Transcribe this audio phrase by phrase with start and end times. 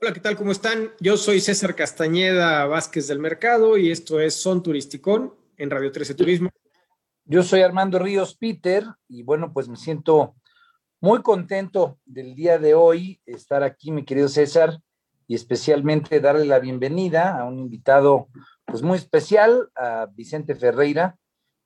[0.00, 0.36] Hola, ¿qué tal?
[0.36, 0.90] ¿Cómo están?
[1.00, 6.14] Yo soy César Castañeda Vázquez del Mercado y esto es Son Turisticón en Radio 13
[6.14, 6.50] Turismo.
[7.24, 10.34] Yo soy Armando Ríos Peter y bueno, pues me siento
[11.00, 14.80] muy contento del día de hoy estar aquí, mi querido César,
[15.28, 18.28] y especialmente darle la bienvenida a un invitado
[18.66, 21.16] pues muy especial, a Vicente Ferreira,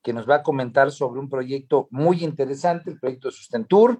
[0.02, 3.98] que nos va a comentar sobre un proyecto muy interesante, el proyecto Sustentur.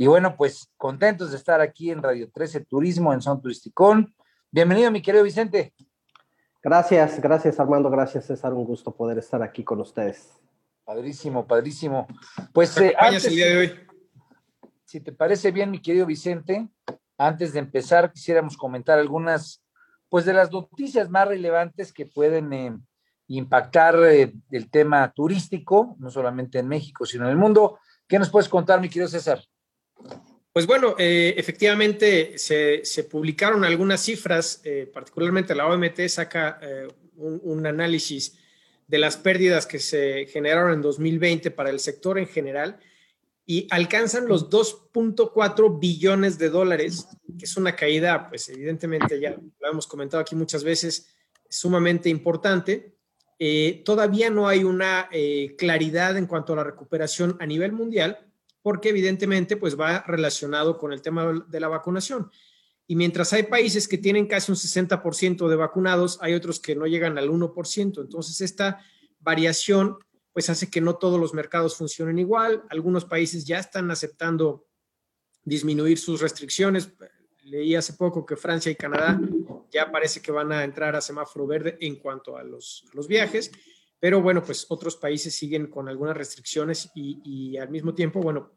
[0.00, 4.14] Y bueno, pues contentos de estar aquí en Radio 13 Turismo, en Son Turisticón.
[4.50, 5.74] Bienvenido, mi querido Vicente.
[6.62, 10.30] Gracias, gracias Armando, gracias César, un gusto poder estar aquí con ustedes.
[10.86, 12.06] Padrísimo, padrísimo.
[12.54, 13.72] Pues eh, antes, el día de hoy.
[14.86, 16.66] Si te parece bien, mi querido Vicente,
[17.18, 19.62] antes de empezar quisiéramos comentar algunas,
[20.08, 22.74] pues de las noticias más relevantes que pueden eh,
[23.26, 27.78] impactar eh, el tema turístico, no solamente en México, sino en el mundo.
[28.08, 29.40] ¿Qué nos puedes contar, mi querido César?
[30.52, 36.58] Pues bueno, eh, efectivamente se, publicaron algunas cifras, eh, particularmente la OMT saca
[37.16, 38.36] un, un, análisis
[38.88, 42.80] de las pérdidas que se generaron en 2020 para el sector en general
[43.50, 49.68] y alcanzan los 2.4 billones de dólares, que es una caída, pues evidentemente ya lo
[49.68, 51.08] hemos comentado aquí muchas veces,
[51.48, 52.94] sumamente importante.
[53.40, 58.29] Eh, todavía no hay una eh, claridad en cuanto a la recuperación a nivel mundial,
[58.62, 62.30] porque evidentemente pues va relacionado con el tema de la vacunación.
[62.86, 66.86] Y mientras hay países que tienen casi un 60% de vacunados, hay otros que no
[66.86, 68.00] llegan al 1%.
[68.00, 68.84] Entonces, esta
[69.20, 69.96] variación
[70.32, 72.64] pues hace que no todos los mercados funcionen igual.
[72.68, 74.66] Algunos países ya están aceptando
[75.44, 76.92] disminuir sus restricciones.
[77.44, 79.20] Leí hace poco que Francia y Canadá
[79.70, 83.50] ya parece que van a entrar a semáforo verde en cuanto a los, los viajes,
[84.00, 88.50] pero bueno, pues otros países siguen con algunas restricciones y, al mismo tiempo, bueno,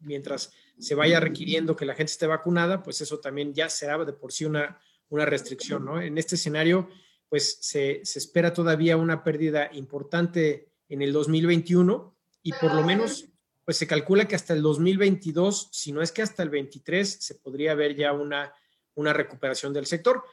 [0.00, 4.12] mientras se vaya requiriendo que la gente esté vacunada, pues eso también ya será de
[4.12, 4.78] por sí una,
[5.08, 6.00] una restricción, ¿no?
[6.00, 6.88] En este escenario,
[7.28, 13.26] pues se, se espera todavía una pérdida importante en el 2021 y por lo menos
[13.64, 17.36] pues se calcula que hasta el 2022, si no es que hasta el 23, se
[17.36, 18.52] podría ver ya una,
[18.94, 20.24] una recuperación del sector.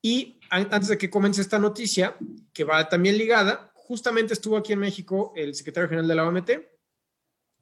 [0.00, 2.16] Y antes de que comience esta noticia,
[2.52, 6.50] que va también ligada, justamente estuvo aquí en México el secretario general de la OMT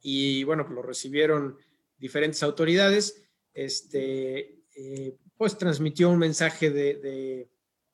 [0.03, 1.57] y bueno, lo recibieron
[1.97, 3.23] diferentes autoridades.
[3.55, 7.49] Este, eh, pues transmitió un mensaje de,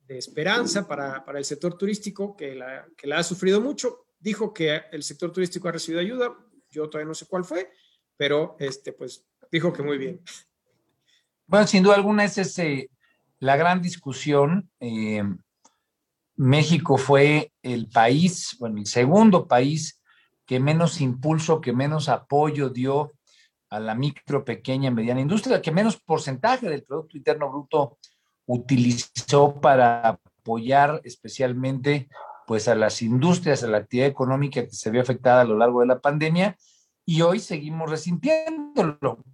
[0.09, 4.07] esperanza para, para, el sector turístico que la, que la ha sufrido mucho.
[4.19, 6.35] Dijo que el sector turístico ha recibido ayuda,
[6.71, 7.71] yo todavía no sé cuál fue,
[8.17, 10.23] pero este, pues dijo que muy bien.
[11.47, 12.91] Bueno, sin duda alguna es eh,
[13.41, 14.71] la gran discusión.
[14.81, 15.23] Eh,
[16.37, 20.03] México fue el país, bueno, el segundo país
[20.47, 23.13] que menos impulso, que menos apoyo dio
[23.71, 27.99] a la micro, pequeña y mediana industria, que menos porcentaje del Producto Interno Bruto
[28.47, 32.09] utilizó para apoyar especialmente
[32.47, 35.81] pues a las industrias, a la actividad económica que se vio afectada a lo largo
[35.81, 36.57] de la pandemia
[37.07, 39.25] y hoy seguimos resintiéndolo.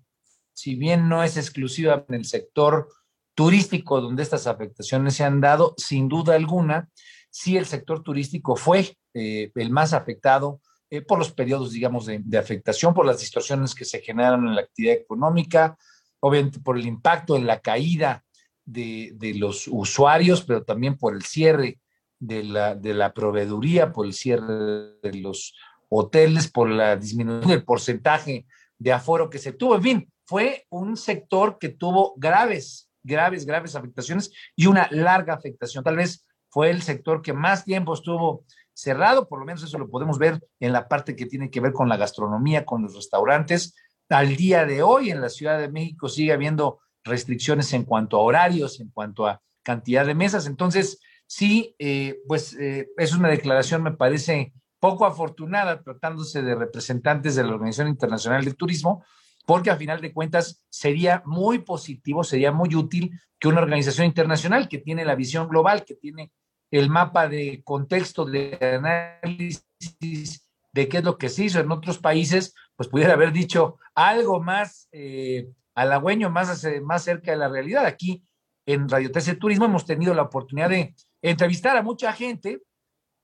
[0.52, 2.88] Si bien no es exclusiva en el sector
[3.38, 6.88] turístico donde estas afectaciones se han dado, sin duda alguna,
[7.30, 10.60] sí el sector turístico fue eh, el más afectado
[10.90, 14.62] eh, por los periodos, digamos, de, afectación, por las distorsiones que se generan en la
[14.62, 15.78] actividad económica,
[16.18, 18.24] obviamente por el impacto en la caída
[18.64, 21.78] de, de los usuarios, pero también por el cierre
[22.18, 25.54] de la, de la proveeduría, por el cierre de los
[25.88, 28.46] hoteles, por la disminución del porcentaje
[28.80, 29.76] de aforo que se tuvo.
[29.76, 35.84] En fin, fue un sector que tuvo graves, graves, graves afectaciones y una larga afectación.
[35.84, 39.88] Tal vez fue el sector que más tiempo estuvo cerrado, por lo menos eso lo
[39.88, 43.74] podemos ver en la parte que tiene que ver con la gastronomía, con los restaurantes.
[44.08, 48.20] Al día de hoy en la Ciudad de México sigue habiendo restricciones en cuanto a
[48.20, 50.46] horarios, en cuanto a cantidad de mesas.
[50.46, 57.34] Entonces, sí, eh, pues eh, es una declaración, me parece, poco afortunada tratándose de representantes
[57.34, 59.04] de la Organización Internacional del Turismo,
[59.48, 64.68] porque a final de cuentas sería muy positivo, sería muy útil que una organización internacional
[64.68, 66.32] que tiene la visión global, que tiene
[66.70, 71.96] el mapa de contexto de análisis de qué es lo que se hizo en otros
[71.96, 77.86] países, pues pudiera haber dicho algo más eh, halagüeño, más, más cerca de la realidad.
[77.86, 78.22] Aquí
[78.66, 82.60] en Radio TC Turismo hemos tenido la oportunidad de entrevistar a mucha gente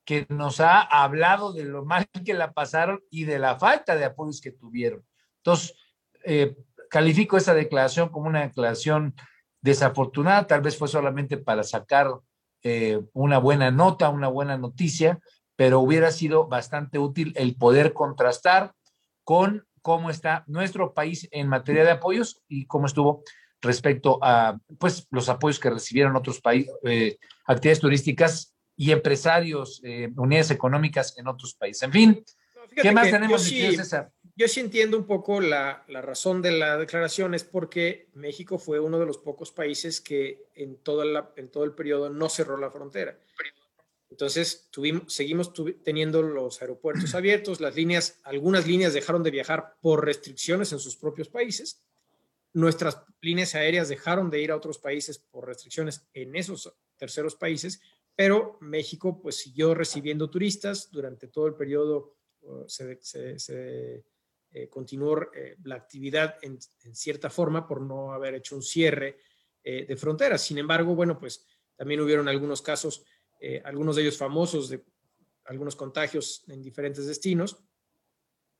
[0.06, 4.06] que nos ha hablado de lo mal que la pasaron y de la falta de
[4.06, 5.05] apoyos que tuvieron.
[5.44, 5.75] Entonces,
[6.25, 6.56] eh,
[6.91, 9.15] califico esa declaración como una declaración
[9.61, 12.11] desafortunada, tal vez fue solamente para sacar
[12.62, 15.19] eh, una buena nota, una buena noticia,
[15.56, 18.73] pero hubiera sido bastante útil el poder contrastar
[19.23, 23.23] con cómo está nuestro país en materia de apoyos y cómo estuvo
[23.61, 30.11] respecto a pues, los apoyos que recibieron otros países, eh, actividades turísticas y empresarios, eh,
[30.17, 31.82] unidades económicas en otros países.
[31.82, 32.25] En fin,
[32.77, 34.11] ¿qué más tenemos, sí, César?
[34.36, 38.81] Yo sí entiendo un poco la, la, razón de la declaración, es porque México fue
[38.81, 42.56] uno de los pocos países que en, toda la, en todo el periodo no cerró
[42.56, 43.16] la frontera.
[44.10, 45.52] Entonces, tuvimos, seguimos
[45.82, 50.96] teniendo los aeropuertos abiertos, las líneas, algunas líneas dejaron de viajar por restricciones en sus
[50.96, 51.81] propios países.
[52.52, 57.81] Nuestras líneas aéreas dejaron de ir a otros países por restricciones en esos terceros países,
[58.16, 64.04] pero México pues siguió recibiendo turistas durante todo el periodo, uh, se,
[64.56, 66.61] eh, continuó eh, la actividad en,
[66.95, 69.19] cierta forma por no haber hecho un cierre
[69.65, 70.43] eh, de fronteras.
[70.43, 71.45] Sin embargo, bueno, pues
[71.77, 73.05] también hubieron algunos casos,
[73.65, 74.83] algunos de ellos famosos de
[75.47, 77.59] algunos contagios en diferentes destinos,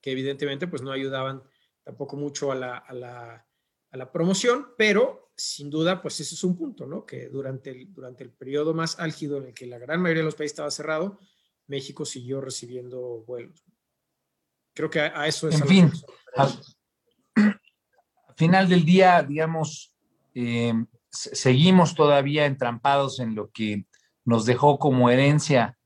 [0.01, 1.43] que evidentemente pues no ayudaban
[1.85, 7.07] tampoco mucho a la promoción, pero sin duda pues ese es un punto, ¿no?
[7.07, 10.27] Que durante el, durante el periodo más álgido en el que la gran mayoría de
[10.27, 11.19] los países estaba cerrado,
[11.67, 13.65] México siguió recibiendo vuelos.
[14.75, 15.61] Creo que a, eso es.
[15.61, 15.93] En fin,
[16.37, 16.61] al,
[18.37, 19.95] final del día, digamos,
[20.35, 20.75] eh,
[21.11, 23.87] seguimos todavía entrampados en lo que
[24.25, 25.79] nos dejó como herencia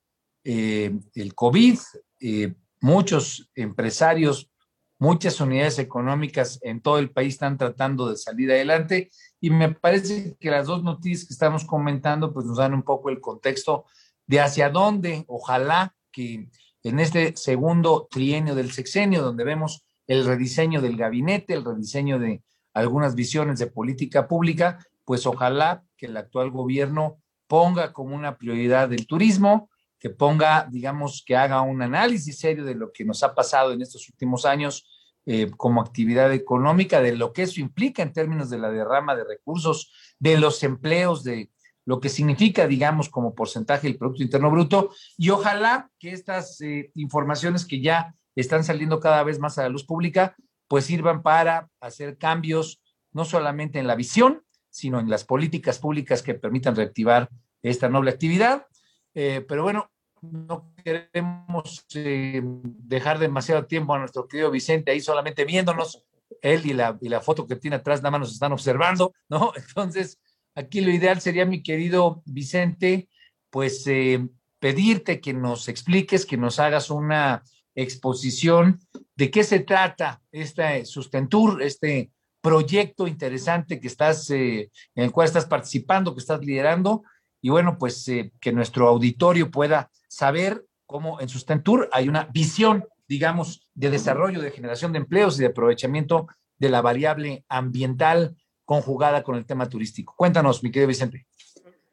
[0.44, 1.78] eh, el COVID.
[2.20, 4.50] Eh, muchos empresarios,
[4.98, 10.36] muchas unidades económicas en todo el país están tratando de salir adelante y me parece
[10.40, 13.86] que las dos noticias que estamos comentando pues nos dan un poco el contexto
[14.26, 16.48] de hacia dónde, ojalá que
[16.82, 22.42] en este segundo trienio del sexenio, donde vemos el rediseño del gabinete, el rediseño de
[22.72, 28.92] algunas visiones de política pública, pues ojalá que el actual gobierno ponga como una prioridad
[28.92, 33.34] el turismo, que ponga, digamos, que haga un análisis serio de lo que nos ha
[33.34, 34.86] pasado en estos últimos años
[35.26, 39.24] eh, como actividad económica, de lo que eso implica en términos de la derrama de
[39.24, 41.50] recursos, de los empleos, de
[41.88, 46.90] lo que significa, digamos, como porcentaje del Producto Interno Bruto, y ojalá que estas eh,
[46.94, 50.36] informaciones que ya están saliendo cada vez más a la luz pública,
[50.68, 56.22] pues sirvan para hacer cambios no solamente en la visión, sino en las políticas públicas
[56.22, 57.30] que permitan reactivar
[57.62, 58.66] esta noble actividad.
[59.14, 59.90] Eh, pero bueno,
[60.20, 66.04] no queremos eh, dejar demasiado tiempo a nuestro querido Vicente ahí solamente viéndonos.
[66.42, 69.52] Él y la, y la foto que tiene atrás nada más nos están observando, ¿no?
[69.56, 70.18] Entonces,
[70.58, 73.08] Aquí lo ideal sería, mi querido Vicente,
[73.48, 74.26] pues eh,
[74.58, 77.44] pedirte que nos expliques, que nos hagas una
[77.76, 78.80] exposición
[79.14, 82.10] de qué se trata este Sustentur, este
[82.40, 87.04] proyecto interesante que estás, eh, en el cual estás participando, que estás liderando,
[87.40, 92.84] y bueno, pues eh, que nuestro auditorio pueda saber cómo en Sustentur hay una visión,
[93.06, 96.26] digamos, de desarrollo, de generación de empleos y de aprovechamiento
[96.58, 98.36] de la variable ambiental
[98.68, 100.12] conjugada con el tema turístico.
[100.14, 101.26] Cuéntanos, mi querido Vicente.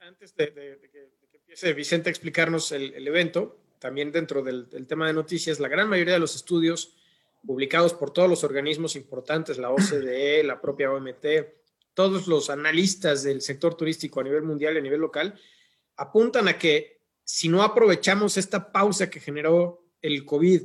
[0.01, 0.51] Antes de,
[0.91, 5.87] que, empiece Vicente a explicarnos el, evento, también dentro del, tema de noticias, la gran
[5.87, 6.97] mayoría de los estudios
[7.47, 11.25] publicados por todos los organismos importantes, la OCDE, la propia OMT,
[11.93, 15.39] todos los analistas del sector turístico a nivel mundial y a nivel local,
[15.95, 20.61] apuntan a que si no aprovechamos esta pausa que generó el COVID,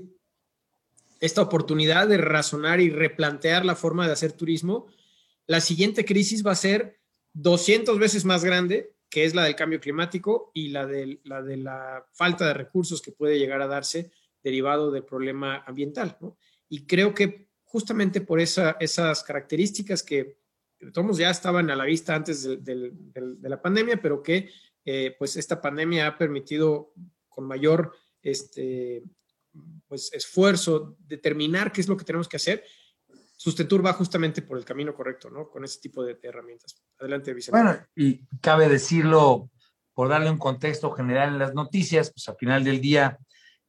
[1.20, 4.88] esta oportunidad de razonar y replantear la forma de hacer turismo,
[5.50, 7.00] la siguiente crisis va a ser
[7.32, 12.47] 200 veces más grande, que es la del cambio climático y la de la, falta
[12.47, 14.12] de recursos que puede llegar a darse
[14.45, 16.16] derivado del problema ambiental.
[16.69, 20.38] Y creo que justamente por esa, esas características que
[20.92, 22.92] todos ya estaban a la vista antes de,
[23.40, 24.50] la pandemia, pero que
[24.85, 26.95] eh, pues esta pandemia ha permitido
[27.28, 27.92] con mayor
[28.23, 29.02] este,
[29.88, 32.62] pues, esfuerzo determinar qué es lo que tenemos que hacer
[33.42, 35.49] Sustentur va justamente por el camino correcto, ¿no?
[35.49, 36.76] Con ese tipo de, herramientas.
[36.99, 37.59] Adelante, Vicente.
[37.59, 39.49] Bueno, y cabe decirlo,
[39.94, 43.18] por darle un contexto general en las noticias, pues al final del día,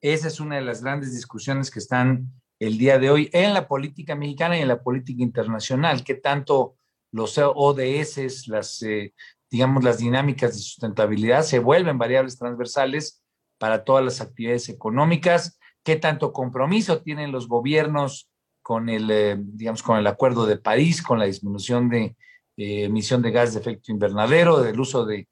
[0.01, 3.69] esa es una de las grandes discusiones que están el día de hoy en la
[3.69, 6.75] política mexicana y en la política internacional, que tanto
[7.13, 9.13] los ODS, las, eh,
[9.49, 13.23] digamos, las dinámicas de sustentabilidad se vuelven variables transversales
[13.57, 18.30] para todas las actividades económicas, qué tanto compromiso tienen los gobiernos
[18.71, 22.15] con el, eh, digamos, con el Acuerdo de París, con la disminución de
[22.55, 25.27] eh, emisión de gas de efecto invernadero, del uso de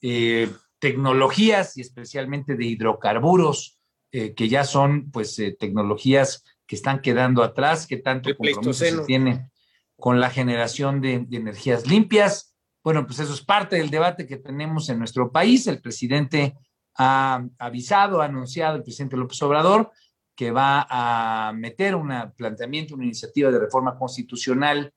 [0.00, 0.48] eh,
[0.78, 3.80] tecnologías y especialmente de hidrocarburos,
[4.12, 9.50] que ya son, pues, tecnologías que están quedando atrás, que tanto compromiso se tiene
[9.96, 12.54] con la generación de, de energías limpias.
[12.84, 15.66] Bueno, pues eso es parte del debate que tenemos en nuestro país.
[15.66, 16.54] El presidente
[16.96, 19.90] ha avisado, ha anunciado, el presidente López Obrador,
[20.36, 24.92] que va a meter un planteamiento, una iniciativa de reforma constitucional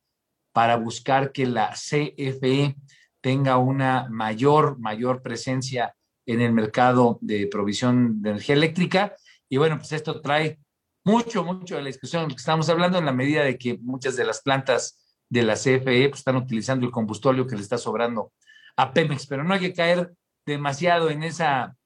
[0.52, 2.76] para buscar que la CFE
[3.22, 9.16] tenga una mayor, mayor presencia en el mercado de provisión de energía eléctrica.
[9.48, 10.60] Y bueno, pues esto trae
[11.06, 14.26] mucho, mucho de la discusión que estamos hablando en la medida de que muchas de
[14.26, 18.34] las plantas de la CFE pues, están utilizando el combustóleo que le está sobrando
[18.76, 20.14] a Pemex, pero no hay que caer
[20.46, 21.77] demasiado en esa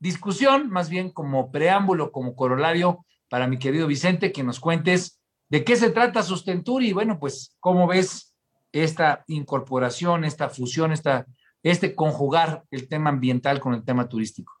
[0.00, 5.64] discusión, más bien como preámbulo, como corolario para mi querido Vicente, que nos cuentes de
[5.64, 8.34] qué se trata Sustenturi y bueno, pues cómo ves
[8.72, 11.26] esta incorporación, esta fusión, esta,
[11.62, 14.54] este conjugar el tema ambiental con el tema turístico.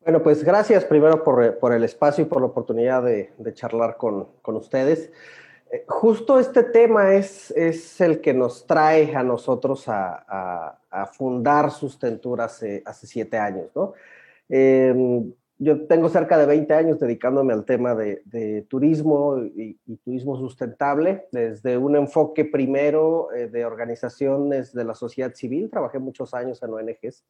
[0.00, 5.12] Bueno, pues gracias primero por, el espacio y por la oportunidad de, charlar con, ustedes.
[5.72, 10.78] Eh, justo este tema es, es el que nos trae a nosotros a,
[11.14, 13.94] fundar Sustentura hace, hace siete años, ¿no?
[14.50, 21.28] Em, yo tengo cerca de 20 años dedicándome al tema de, turismo y, turismo sustentable,
[21.32, 26.74] desde un enfoque primero eh, de organizaciones de la sociedad civil, trabajé muchos años en
[26.74, 27.24] ONGs,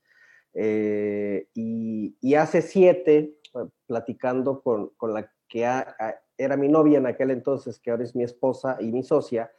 [0.55, 3.37] eh, y, hace siete,
[3.87, 5.71] platicando con, con la que
[6.39, 9.53] era mi novia en aquel entonces, que ahora es mi esposa y mi socia,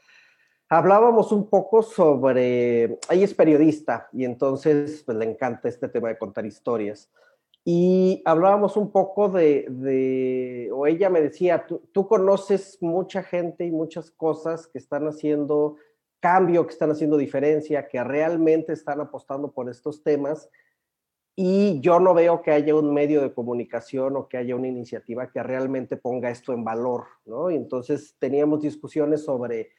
[0.67, 6.17] hablábamos un poco sobre, ella es periodista y entonces pues, le encanta este tema de
[6.17, 7.12] contar historias.
[7.63, 13.71] Y hablábamos un poco de, o ella me decía, tú, tú, conoces mucha gente y
[13.71, 15.77] muchas cosas que están haciendo
[16.19, 20.50] cambio, que están haciendo diferencia, que realmente están apostando por estos temas.
[21.35, 25.31] Y yo no veo que haya un medio de comunicación o que haya una iniciativa
[25.31, 27.49] que realmente ponga esto en valor, ¿no?
[27.49, 29.71] Y entonces teníamos discusiones sobre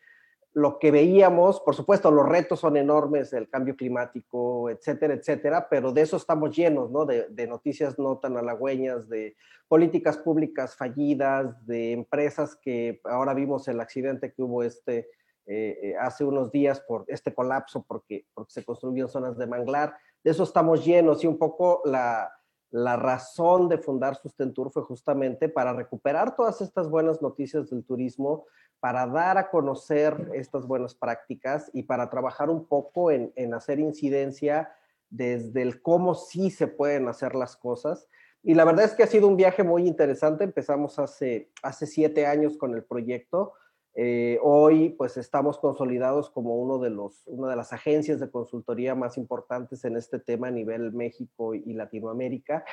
[0.55, 5.93] lo que veíamos, por supuesto, los retos son enormes, el cambio climático, etcétera, etcétera, pero
[5.93, 7.05] de eso estamos llenos, ¿no?
[7.05, 13.81] De, noticias no tan halagüeñas, de políticas públicas fallidas, de empresas que ahora vimos el
[13.81, 15.09] accidente que hubo este
[15.47, 19.95] eh, eh, hace unos días por este colapso porque, porque se construyeron zonas de manglar.
[20.25, 22.33] De eso estamos llenos y un poco la,
[22.75, 28.47] la razón de fundar Sustentur fue justamente para recuperar todas estas buenas noticias del turismo,
[28.81, 34.75] para dar a conocer estas buenas prácticas y para trabajar un poco en, hacer incidencia
[35.09, 38.09] desde el cómo sí se pueden hacer las cosas.
[38.43, 40.43] Y la verdad es que ha sido un viaje muy interesante.
[40.43, 43.53] Empezamos hace, hace siete años con el proyecto.
[43.97, 48.97] Eh, hoy pues estamos consolidados como uno de los, una de las agencias de consultoría
[48.97, 52.65] más importantes en este tema a nivel México y Latinoamérica.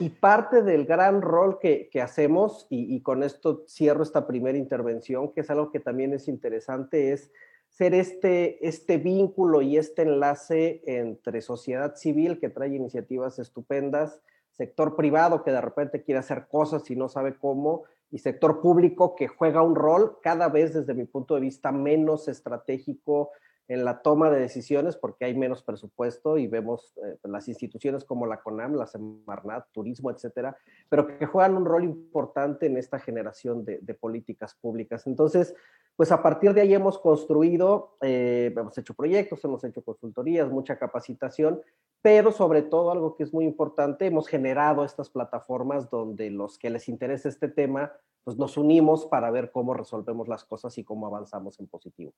[0.00, 4.58] Y parte del gran rol que, que hacemos, y, y, con esto cierro esta primera
[4.58, 7.30] intervención, que es algo que también es interesante, es
[7.68, 14.96] ser este, este vínculo y este enlace entre sociedad civil que trae iniciativas estupendas, sector
[14.96, 19.28] privado que de repente quiere hacer cosas y no sabe cómo, y sector público que
[19.28, 23.30] juega un rol cada vez desde mi punto de vista menos estratégico
[23.68, 28.26] en la toma de decisiones porque hay menos presupuesto y vemos eh, las instituciones como
[28.26, 30.56] la CONAM, la Semarnat, Turismo, etcétera,
[30.88, 35.06] pero que juegan un rol importante en esta generación de, políticas públicas.
[35.06, 35.54] Entonces,
[35.96, 40.78] pues a partir de ahí hemos construido, eh, hemos hecho proyectos, hemos hecho consultorías, mucha
[40.78, 41.60] capacitación,
[42.02, 46.70] pero sobre todo algo que es muy importante, hemos generado estas plataformas donde los que
[46.70, 47.92] les interesa este tema
[48.26, 52.12] pues nos unimos para ver cómo resolvemos las cosas y cómo avanzamos en positivo.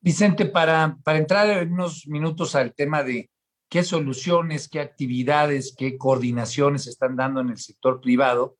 [0.00, 3.30] Vicente, para, para entrar en unos minutos al tema de
[3.68, 8.56] qué soluciones, qué actividades, qué coordinaciones están dando en el sector privado,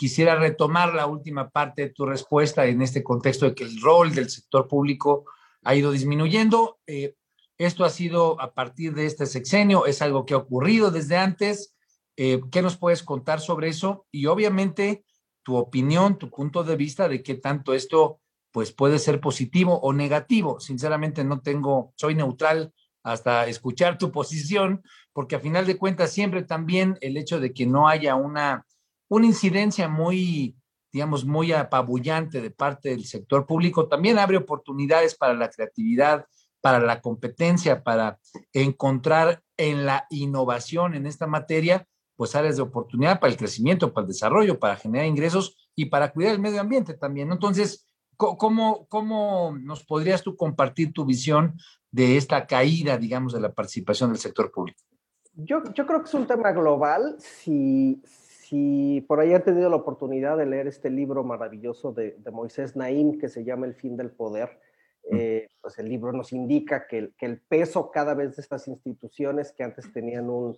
[0.00, 4.14] quisiera retomar la última parte de tu respuesta en este contexto de que el rol
[4.14, 5.26] del sector público
[5.62, 6.80] ha ido disminuyendo.
[6.86, 7.16] Eh,
[7.58, 11.76] esto ha sido a partir de este sexenio, es algo que ha ocurrido desde antes.
[12.16, 14.06] Eh, ¿Qué nos puedes contar sobre eso?
[14.10, 15.04] Y obviamente
[15.42, 18.20] tu opinión, tu punto de vista de qué tanto esto
[18.52, 20.60] pues puede ser positivo o negativo.
[20.60, 26.42] Sinceramente no tengo, soy neutral hasta escuchar tu posición, porque a final de cuentas siempre
[26.42, 28.64] también el hecho de que no haya una,
[29.10, 30.56] una incidencia muy,
[30.92, 36.26] digamos, muy apabullante de parte del sector público, también abre oportunidades para la creatividad,
[36.60, 38.18] para la competencia, para
[38.52, 41.86] encontrar en la innovación en esta materia
[42.16, 46.12] pues áreas de oportunidad para el crecimiento, para el desarrollo, para generar ingresos y para
[46.12, 47.32] cuidar el medio ambiente también.
[47.32, 47.86] Entonces,
[48.16, 51.56] ¿cómo, ¿cómo nos podrías tú compartir tu visión
[51.90, 54.78] de esta caída, digamos, de la participación del sector público?
[55.32, 57.16] Yo, yo creo que es un tema global.
[57.18, 58.02] Si,
[58.50, 62.74] si por ahí han tenido la oportunidad de leer este libro maravilloso de, de Moisés
[62.74, 64.58] Naim que se llama El fin del poder,
[65.08, 65.16] mm.
[65.16, 69.52] eh, pues el libro nos indica que, que el peso cada vez de estas instituciones
[69.52, 70.56] que antes tenían un,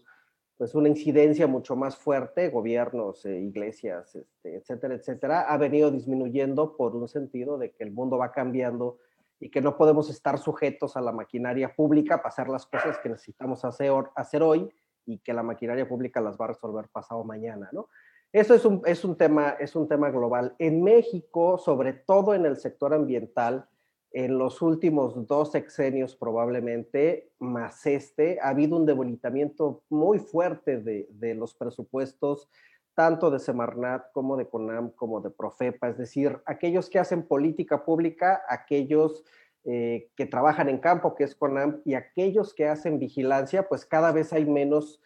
[0.56, 6.78] pues una incidencia mucho más fuerte, gobiernos, eh, iglesias, este, etcétera, etcétera, ha venido disminuyendo
[6.78, 8.96] por un sentido de que el mundo va cambiando
[9.38, 13.11] y que no podemos estar sujetos a la maquinaria pública para hacer las cosas que
[13.11, 14.72] necesitamos hacer, hacer hoy
[15.06, 17.88] y que la maquinaria pública las va a resolver pasado mañana, ¿no?
[18.32, 20.54] Eso es un, es un, tema, es un tema global.
[20.59, 23.66] En México, sobre todo en el sector ambiental,
[24.11, 31.09] en los últimos dos sexenios probablemente, más este, ha habido un debilitamiento muy fuerte de,
[31.11, 32.49] de los presupuestos,
[32.94, 37.85] tanto de Semarnat como de CONAM, como de Profepa, es decir, aquellos que hacen política
[37.85, 39.25] pública, aquellos
[39.64, 44.11] eh, que trabajan en campo, que es CONAM, y aquellos que hacen vigilancia, pues cada
[44.11, 45.00] vez hay menos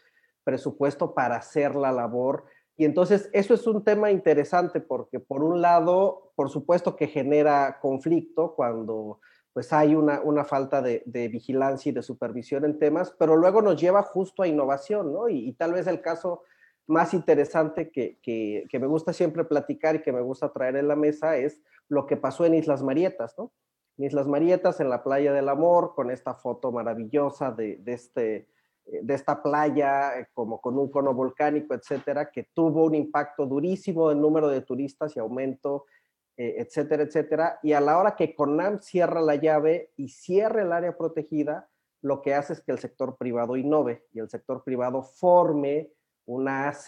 [0.45, 2.45] presupuesto para hacer la labor.
[2.77, 7.81] Y entonces eso es un tema interesante porque por un lado, por supuesto que genera
[7.81, 9.21] conflicto cuando
[9.53, 13.81] pues hay una, una falta de, vigilancia y de supervisión en temas, pero luego nos
[13.81, 15.31] lleva justo a innovación, ¿no?
[15.31, 16.43] Y, tal vez el caso
[16.87, 20.89] más interesante que, que, que, me gusta siempre platicar y que me gusta traer en
[20.89, 23.51] la mesa es lo que pasó en Islas Marietas, ¿no?
[23.99, 28.49] Islas Marietas en la playa del amor, con esta foto maravillosa de, este,
[28.85, 34.11] de esta playa, eh, como con un cono volcánico, etcétera, que tuvo un impacto durísimo
[34.11, 35.87] en número de turistas y aumento,
[36.37, 37.59] eh, etcétera, etcétera.
[37.63, 41.69] Y a la hora que CONAM cierra la llave y cierra el área protegida,
[42.03, 45.91] lo que hace es que el sector privado innove y el sector privado forme
[46.27, 46.87] una AC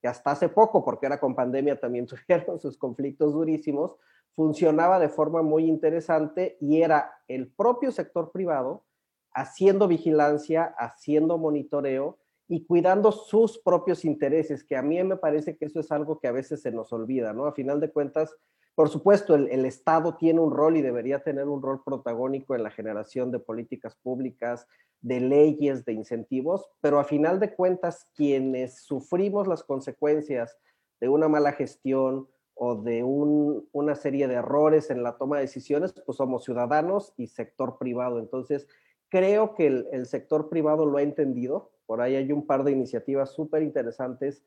[0.00, 3.96] que hasta hace poco, porque era con pandemia, también tuvieron sus conflictos durísimos,
[4.40, 8.86] funcionaba de forma muy interesante y era el propio sector privado
[9.34, 12.16] haciendo vigilancia, haciendo monitoreo
[12.48, 16.26] y cuidando sus propios intereses, que a mí me parece que eso es algo que
[16.26, 17.44] a veces se nos olvida, ¿no?
[17.44, 18.34] A final de cuentas,
[18.74, 22.70] por supuesto, el, Estado tiene un rol y debería tener un rol protagónico en la
[22.70, 24.66] generación de políticas públicas,
[25.02, 30.56] de leyes, de incentivos, pero a final de cuentas, quienes sufrimos las consecuencias
[30.98, 32.26] de una mala gestión,
[32.62, 37.28] o de una serie de errores en la toma de decisiones, pues somos ciudadanos y
[37.28, 38.18] sector privado.
[38.18, 38.68] Entonces,
[39.08, 41.70] creo que el, sector privado lo ha entendido.
[41.86, 44.44] Por ahí hay un par de iniciativas súper interesantes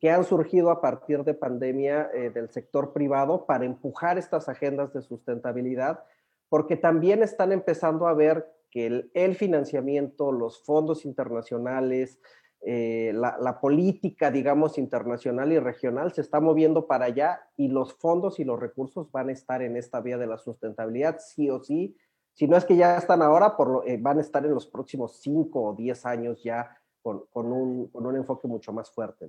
[0.00, 4.92] que han surgido a partir de pandemia eh, del sector privado para empujar estas agendas
[4.92, 6.02] de sustentabilidad,
[6.48, 12.18] porque también están empezando a ver que el financiamiento, los fondos internacionales,
[12.64, 18.38] eh, la, política, digamos, internacional y regional se está moviendo para allá y los fondos
[18.38, 21.96] y los recursos van a estar en esta vía de la sustentabilidad, sí o sí.
[22.34, 24.68] Si no es que ya están ahora, por lo, eh, van a estar en los
[24.68, 26.70] próximos 5 o 10 años ya
[27.02, 29.26] con, un, con, un, enfoque mucho más fuerte.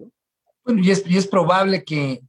[0.68, 2.22] y es, probable que,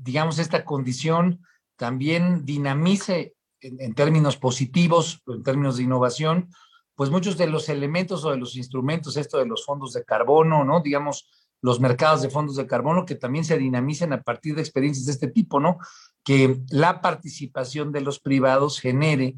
[0.00, 1.42] digamos, esta condición
[1.76, 6.48] también dinamice en términos positivos, en términos de innovación,
[6.96, 10.64] pues muchos de los elementos o de los instrumentos, esto de los fondos de carbono,
[10.64, 10.80] ¿no?
[10.80, 11.28] Digamos,
[11.60, 15.12] los mercados de fondos de carbono que también se dinamicen a partir de experiencias de
[15.12, 15.78] este tipo, ¿no?
[16.24, 19.36] Que la participación de los privados genere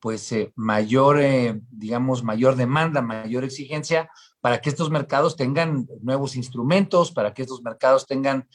[0.00, 4.10] pues eh, mayor, eh, digamos, mayor demanda, mayor exigencia
[4.42, 8.46] para que estos mercados tengan nuevos instrumentos, para que estos mercados tengan,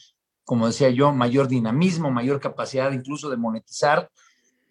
[0.44, 4.10] como decía yo, mayor dinamismo, mayor capacidad incluso de monetizar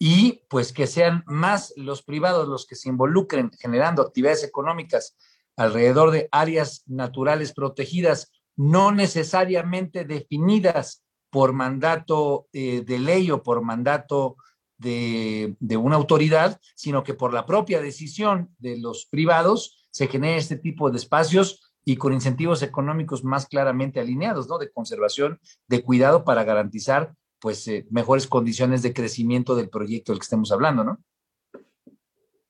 [0.02, 5.18] y pues que sean más los privados los que se involucren generando actividades económicas
[5.58, 13.62] alrededor de áreas naturales protegidas, no necesariamente definidas por mandato eh, de ley o por
[13.62, 14.38] mandato
[14.78, 20.38] de, de, una autoridad, sino que por la propia decisión de los privados se genere
[20.38, 24.58] este tipo de espacios y con incentivos económicos más claramente alineados, ¿no?
[24.58, 30.20] De conservación, de cuidado para garantizar pues eh, mejores condiciones de crecimiento del proyecto del
[30.20, 30.98] que estemos hablando, ¿no?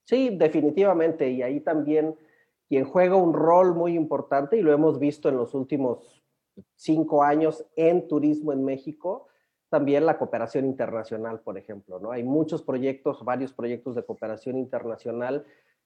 [0.06, 1.30] Sí, definitivamente.
[1.30, 2.15] Y ahí también
[2.67, 6.23] quien juega un rol muy importante, y lo hemos visto en los últimos
[6.75, 9.28] cinco años en turismo en México,
[9.69, 12.12] también la cooperación internacional, por ejemplo, ¿no?
[12.12, 15.45] Hay muchos proyectos, varios proyectos de cooperación internacional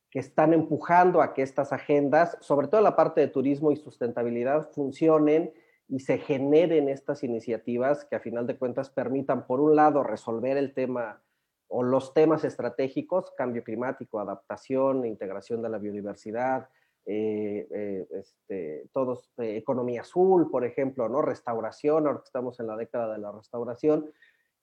[0.09, 4.69] que están empujando a que estas agendas, sobre todo la parte de turismo y sustentabilidad,
[4.71, 5.53] funcionen
[5.87, 10.57] y se generen estas iniciativas que a final de cuentas permitan, por un lado, resolver
[10.57, 11.21] el tema
[11.67, 16.69] o los temas estratégicos, cambio climático, adaptación, integración de la biodiversidad,
[17.05, 21.21] eh, eh, este, eh, economía azul, por ejemplo, ¿no?
[21.21, 24.09] Restauración, ahora que estamos en la década de la restauración.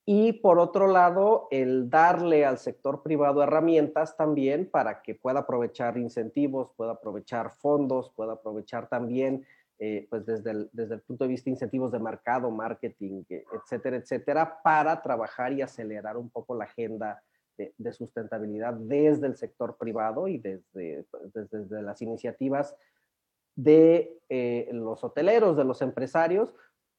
[0.05, 5.97] Y por otro lado, el darle al sector privado herramientas también para que pueda aprovechar
[5.97, 9.45] incentivos, pueda aprovechar fondos, pueda aprovechar también
[9.83, 13.97] eh, pues desde el, desde el punto de vista de incentivos de mercado, marketing, etcétera,
[13.97, 17.23] etcétera, para trabajar y acelerar un poco la agenda
[17.57, 22.75] de, sustentabilidad desde el sector privado y desde, pues, desde, las iniciativas
[23.55, 26.53] de eh, los hoteleros, de los empresarios,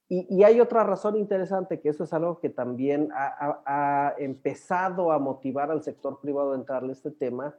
[0.09, 5.71] Y, hay otra razón interesante, que eso es algo que también ha, empezado a motivar
[5.71, 7.55] al sector privado a entrarle a este tema,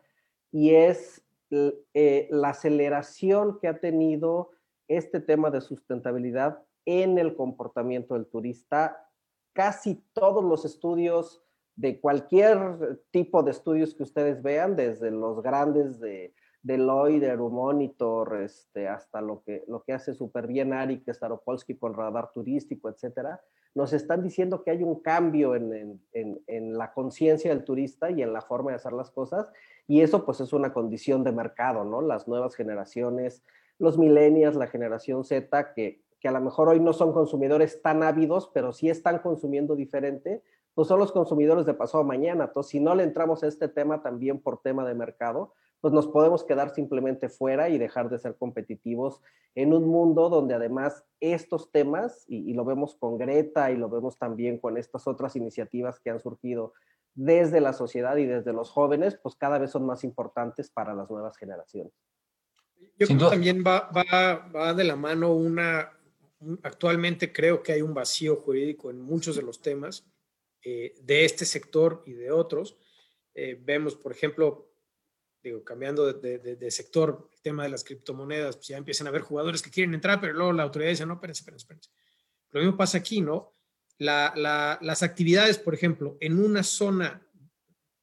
[0.52, 4.50] y es eh, la aceleración que ha tenido
[4.88, 9.09] este tema de sustentabilidad en el comportamiento del turista.
[9.53, 11.42] Casi todos los estudios
[11.77, 18.88] de cualquier tipo de estudios que ustedes vean, desde los grandes de Deloitte, Monitor, este,
[18.88, 23.40] hasta lo que, lo que hace súper bien Ari, Staropolsky con radar turístico, etcétera,
[23.75, 28.33] nos están diciendo que hay un cambio en, en la conciencia del turista y en
[28.33, 29.53] la forma de hacer las cosas,
[29.87, 32.01] y eso pues es una condición de mercado, ¿no?
[32.01, 33.42] Las nuevas generaciones,
[33.78, 38.02] los millennials, la generación Z, que, que a lo mejor hoy no son consumidores tan
[38.02, 40.42] ávidos, pero sí están consumiendo diferente,
[40.74, 42.44] pues son los consumidores de pasado mañana.
[42.44, 45.52] Entonces, si no le entramos a este tema también por tema de mercado,
[45.84, 49.20] pues nos podemos quedar simplemente fuera y dejar de ser competitivos
[49.54, 54.16] en un mundo donde además estos temas, y, lo vemos con Greta y lo vemos
[54.16, 56.72] también con estas otras iniciativas que han surgido
[57.14, 61.10] desde la sociedad y desde los jóvenes, pues cada vez son más importantes para las
[61.10, 61.92] nuevas generaciones.
[62.99, 65.90] Yo creo que también va, va, va de la mano una,
[66.62, 70.07] actualmente creo que hay un vacío jurídico en muchos de los temas
[70.62, 72.77] eh, de este sector y de otros.
[73.35, 74.70] Eh, vemos, por ejemplo,
[75.42, 79.62] digo, cambiando de, sector, el tema de las criptomonedas, pues ya empiezan a haber jugadores
[79.62, 81.90] que quieren entrar, pero luego la autoridad dice, no, espérense, espérense, espérense.
[82.51, 83.51] Lo mismo pasa aquí, ¿no?
[83.99, 87.25] las actividades, por ejemplo, en una zona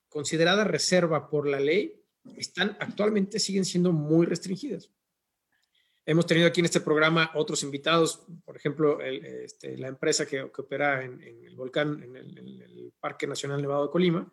[0.08, 2.01] considerada reserva por la ley,
[2.36, 4.92] están actualmente siguen siendo muy restringidas.
[6.04, 11.04] Hemos tenido aquí en este programa otros invitados, por ejemplo, este, la empresa que, opera
[11.04, 14.32] en, el volcán, en el, Parque Nacional Nevado de Colima.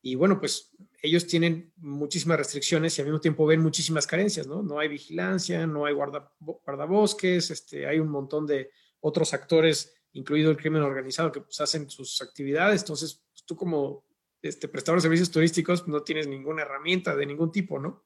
[0.00, 4.62] Y bueno, pues ellos tienen muchísimas restricciones y al mismo tiempo ven muchísimas carencias, ¿no?
[4.62, 10.50] No hay vigilancia, no hay guarda, guardabosques, este, hay un montón de otros actores, incluido
[10.50, 12.82] el crimen organizado, que pues hacen sus actividades.
[12.82, 14.05] Entonces, pues, tú como
[14.48, 18.04] este, prestador de servicios turísticos no tienes ninguna herramienta de ningún tipo, ¿no?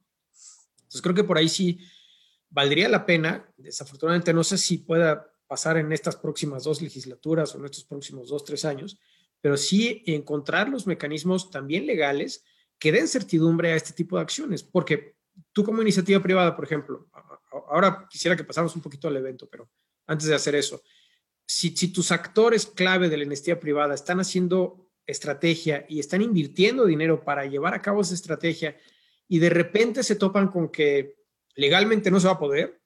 [0.76, 1.80] Entonces, creo que por ahí sí
[2.48, 7.58] valdría la pena, desafortunadamente no sé si pueda pasar en estas próximas dos legislaturas o
[7.58, 8.98] en estos próximos dos, tres años,
[9.40, 12.44] pero sí encontrar los mecanismos también legales
[12.78, 15.16] que den certidumbre a este tipo de acciones, porque
[15.52, 17.08] tú como iniciativa privada, por ejemplo,
[17.68, 19.70] ahora quisiera que pasáramos un poquito al evento, pero
[20.06, 20.82] antes de hacer eso,
[21.46, 26.86] si, si tus actores clave de la iniciativa privada están haciendo estrategia y están invirtiendo
[26.86, 28.76] dinero para llevar a cabo esa estrategia
[29.28, 31.16] y de repente se topan con que
[31.54, 32.80] legalmente no se va a poder,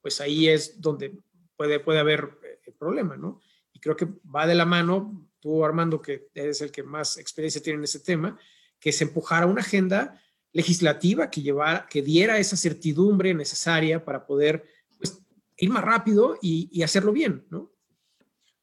[0.00, 1.18] pues ahí es donde
[1.56, 3.40] puede, puede haber el eh, problema, ¿no?
[3.72, 7.60] Y creo que va de la mano, tú Armando, que eres el que más experiencia
[7.60, 8.38] tiene en ese tema,
[8.78, 14.64] que se empujara una agenda legislativa que, llevara, que diera esa certidumbre necesaria para poder
[14.98, 15.20] pues,
[15.56, 17.72] ir más rápido y, hacerlo bien, ¿no?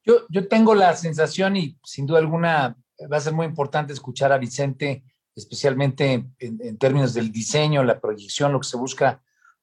[0.03, 2.77] Yo, yo tengo la sensación y sin duda alguna
[3.11, 5.03] va a ser muy importante escuchar a Vicente,
[5.35, 9.21] especialmente en, en términos del diseño, la proyección, lo que se busca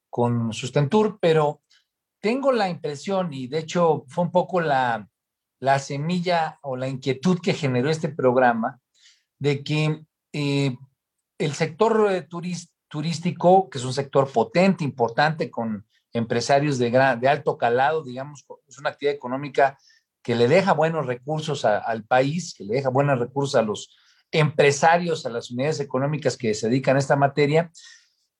[0.09, 1.61] con Sustentur, pero
[2.21, 5.09] tengo la impresión, y de hecho fue un poco la,
[5.59, 8.79] la semilla o la inquietud que generó este programa,
[9.39, 10.77] de que eh,
[11.37, 12.27] el sector eh,
[12.87, 18.45] turístico, que es un sector potente, importante, con empresarios de, gran, de alto calado, digamos,
[18.67, 19.77] es una actividad económica
[20.23, 23.95] que le deja buenos recursos al país, que le deja buenos recursos a los
[24.31, 27.71] empresarios, a las unidades económicas que se dedican a esta materia,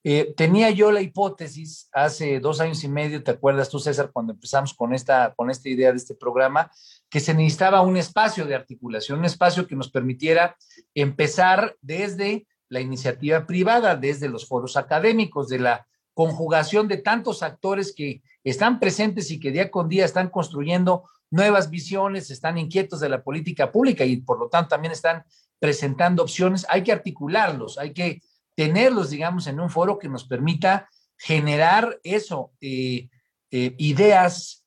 [0.06, 4.34] eh, tenía yo la hipótesis hace dos años y medio, ¿te acuerdas tú, César, cuando
[4.34, 6.70] empezamos con esta, con esta idea de este programa,
[7.08, 10.56] que se necesitaba un espacio de articulación, un espacio que nos permitiera
[10.94, 17.94] empezar desde la iniciativa privada, desde los foros académicos, de la conjugación de tantos actores
[17.94, 23.08] que están presentes y que día con día están construyendo nuevas visiones, están inquietos de
[23.08, 25.24] la política pública y por lo tanto también están
[25.58, 26.64] presentando opciones.
[26.68, 28.22] Hay que articularlos, hay que
[28.54, 33.08] tenerlos, digamos, en un foro que nos permita generar eso, eh,
[33.50, 34.64] eh, ideas,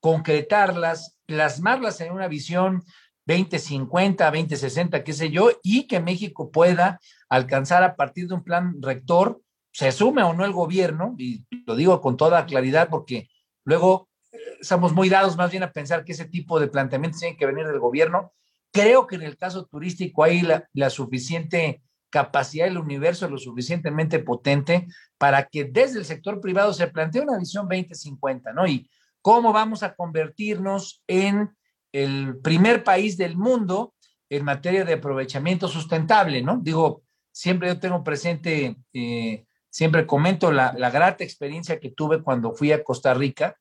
[0.00, 2.82] concretarlas, plasmarlas en una visión
[3.26, 8.82] 2050, 2060, qué sé yo, y que México pueda alcanzar a partir de un plan
[8.82, 13.28] rector, se asume o no el gobierno, y lo digo con toda claridad porque
[13.64, 14.07] luego
[14.60, 17.66] estamos muy dados más bien a pensar que ese tipo de planteamientos tienen que venir
[17.66, 18.32] del gobierno.
[18.72, 24.86] Creo que en el caso turístico hay la, suficiente capacidad del universo lo suficientemente potente
[25.18, 28.66] para que desde el sector privado se plantee una visión 2050, ¿no?
[28.66, 28.88] Y
[29.20, 31.50] cómo vamos a convertirnos en
[31.92, 33.94] el primer país del mundo
[34.30, 36.60] en materia de aprovechamiento sustentable, ¿no?
[36.62, 42.52] Digo, siempre yo tengo presente, eh, siempre comento la, la grata experiencia que tuve cuando
[42.52, 43.56] fui a Costa Rica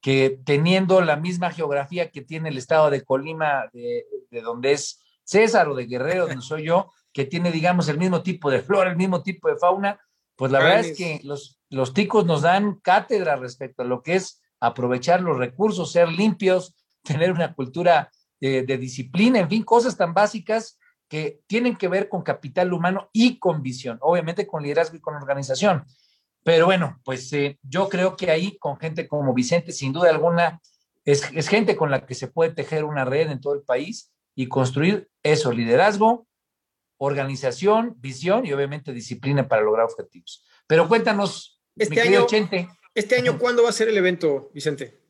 [0.00, 4.04] que teniendo la misma geografía que tiene el estado de Colima, de,
[4.42, 8.50] donde es César o de Guerrero, donde soy yo, que tiene, digamos, el mismo tipo
[8.50, 10.00] de flora, el mismo tipo de fauna,
[10.36, 14.14] pues la verdad es que los, los ticos nos dan cátedra respecto a lo que
[14.14, 18.10] es aprovechar los recursos, ser limpios, tener una cultura
[18.40, 23.10] de, de disciplina, en fin, cosas tan básicas que tienen que ver con capital humano
[23.12, 25.84] y con visión, obviamente con liderazgo y con organización.
[26.42, 30.60] Pero bueno, pues eh, yo creo que ahí con gente como Vicente, sin duda alguna,
[31.04, 34.12] es, es, gente con la que se puede tejer una red en todo el país
[34.34, 36.26] y construir eso, liderazgo,
[36.98, 40.44] organización, visión y obviamente disciplina para lograr objetivos.
[40.66, 42.26] Pero cuéntanos, este año,
[42.94, 45.00] Este año, ¿cuándo va a ser el evento, Vicente?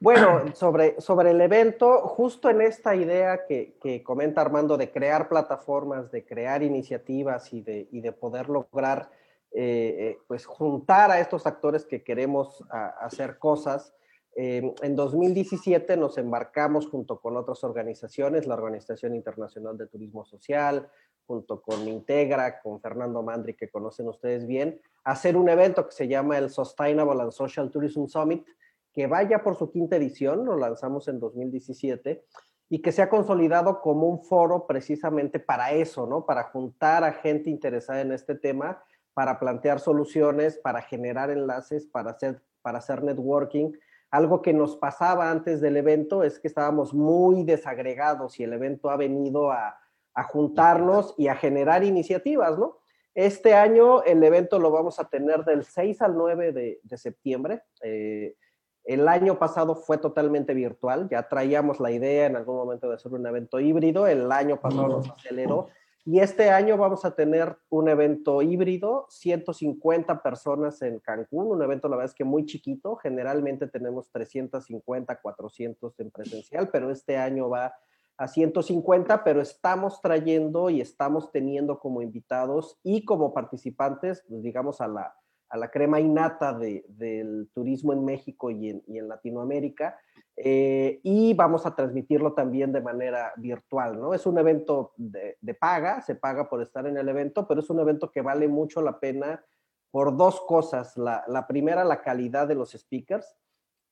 [0.00, 5.28] Bueno, sobre, sobre el evento, justo en esta idea que, que, comenta Armando de crear
[5.28, 9.10] plataformas, de crear iniciativas y de, y de poder lograr,
[9.50, 12.62] eh, eh, pues, juntar a estos actores que queremos
[13.00, 13.94] hacer cosas.
[14.36, 20.88] Eh, en 2017 nos embarcamos junto con otras organizaciones, la Organización Internacional de Turismo Social,
[21.26, 25.92] junto con Integra, con Fernando Mandri, que conocen ustedes bien, a hacer un evento que
[25.92, 28.46] se llama el Sustainable and Social Tourism Summit,
[28.92, 32.24] que vaya por su quinta edición, lo lanzamos en 2017,
[32.70, 36.26] y que se ha consolidado como un foro precisamente para eso, ¿no?
[36.26, 38.82] Para juntar a gente interesada en este tema,
[39.18, 43.72] para plantear soluciones, para generar enlaces, para hacer, para hacer networking.
[44.12, 48.90] Algo que nos pasaba antes del evento es que estábamos muy desagregados y el evento
[48.90, 49.76] ha venido a,
[50.14, 52.78] a juntarnos y a generar iniciativas, ¿no?
[53.12, 57.62] Este año el evento lo vamos a tener del 6 al 9 de, de septiembre.
[57.82, 58.36] Eh,
[58.84, 63.12] el año pasado fue totalmente virtual, ya traíamos la idea en algún momento de hacer
[63.12, 65.70] un evento híbrido, el año pasado nos aceleró
[66.10, 71.86] y este año vamos a tener un evento híbrido, 150 personas en Cancún, un evento
[71.86, 77.50] la verdad es que muy chiquito, generalmente tenemos 350, 400 en presencial, pero este año
[77.50, 77.74] va
[78.16, 84.80] a 150, pero estamos trayendo y estamos teniendo como invitados y como participantes, pues digamos,
[84.80, 85.14] a la,
[85.50, 89.98] a la crema innata de, del turismo en México y en, y en Latinoamérica.
[90.40, 94.14] Eh, y vamos a transmitirlo también de manera virtual, ¿no?
[94.14, 97.68] Es un evento de, de, paga, se paga por estar en el evento, pero es
[97.70, 99.44] un evento que vale mucho la pena
[99.90, 100.96] por dos cosas.
[100.96, 103.36] La, la primera, la calidad de los speakers.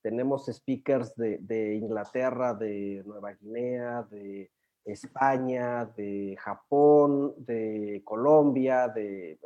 [0.02, 4.48] Tenemos speakers de, de Inglaterra, de Nueva Guinea, de
[4.84, 9.40] España, de Japón, de Colombia, de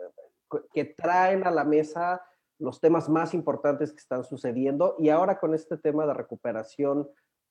[0.74, 2.22] que traen a la mesa
[2.61, 7.09] los temas más importantes que están sucediendo y ahora con este tema de recuperación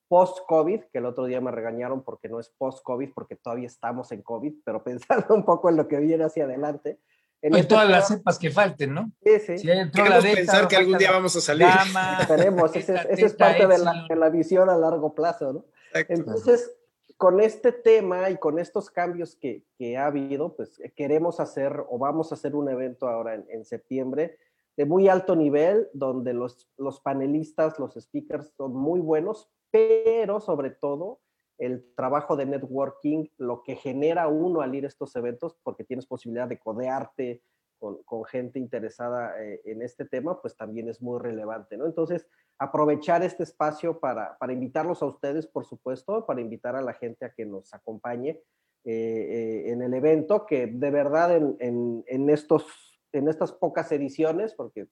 [0.08, 4.22] post-COVID, que el otro día me regañaron porque no es post-COVID, porque todavía estamos en
[4.22, 6.98] COVID, pero pensando un poco en lo que viene hacia adelante.
[7.42, 9.12] En este todas tema, las cepas que falten, ¿no?
[9.22, 9.58] Sí, sí.
[9.58, 11.66] Si Queremos pensar que algún día vamos a salir.
[12.20, 15.64] Esperemos, esa es parte de la, de la, visión a largo plazo, ¿no?
[15.94, 16.12] Exacto.
[16.12, 16.70] Entonces,
[17.16, 21.98] con este tema y con estos cambios que, que, ha habido, pues queremos hacer o
[21.98, 24.36] vamos a hacer un evento ahora en, en septiembre
[24.76, 30.70] de muy alto nivel, donde los, los, panelistas, los speakers son muy buenos, pero sobre
[30.70, 31.20] todo
[31.58, 36.06] el trabajo de networking, lo que genera uno al ir a estos eventos, porque tienes
[36.06, 37.42] posibilidad de codearte,
[37.80, 41.86] con, con gente interesada eh, en este tema, pues también es muy relevante, ¿no?
[41.86, 42.26] Entonces,
[42.58, 47.24] aprovechar este espacio para, para, invitarlos a ustedes, por supuesto, para invitar a la gente
[47.24, 48.38] a que nos acompañe
[48.84, 52.66] eh, eh, en el evento, que de verdad en, en, en, estos,
[53.12, 54.88] en estas pocas ediciones, porque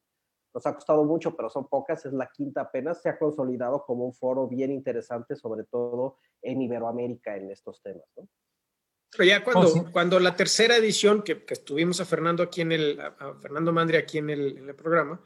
[0.54, 4.04] nos ha costado mucho, pero son pocas, es la quinta apenas, se ha consolidado como
[4.04, 8.28] un foro bien interesante, sobre todo en Iberoamérica en estos temas, ¿no?
[9.10, 9.80] Pero ya cuando, oh, sí.
[9.90, 13.96] cuando la tercera edición, que, que, estuvimos a Fernando aquí en el, a Fernando Mandri
[13.96, 15.24] aquí en el, en el programa,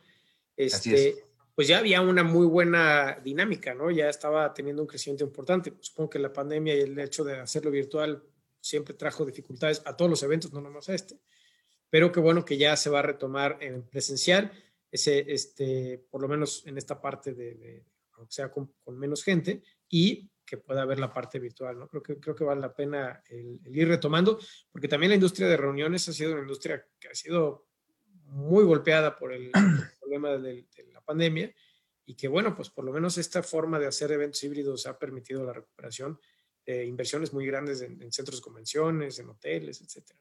[0.56, 1.16] este,
[1.54, 3.90] pues ya había una muy buena dinámica, ¿no?
[3.90, 5.74] Ya estaba teniendo un crecimiento importante.
[5.80, 8.22] Supongo que la pandemia y el hecho de hacerlo virtual
[8.60, 11.18] siempre trajo dificultades a todos los eventos, no nomás a este.
[11.92, 14.50] Pero qué bueno que ya se va a retomar en presencial,
[14.90, 19.22] ese, este, por lo menos en esta parte de, de aunque sea con, con menos
[19.22, 21.88] gente, y que pueda haber la parte virtual, ¿no?
[21.88, 24.38] Creo que, creo que vale la pena el, el, ir retomando,
[24.70, 27.68] porque también la industria de reuniones ha sido una industria que ha sido
[28.24, 31.54] muy golpeada por el, el problema de, de, la pandemia
[32.06, 35.44] y que, bueno, pues por lo menos esta forma de hacer eventos híbridos ha permitido
[35.44, 36.18] la recuperación
[36.64, 40.18] de inversiones muy grandes en, en centros de convenciones, en hoteles, etcétera.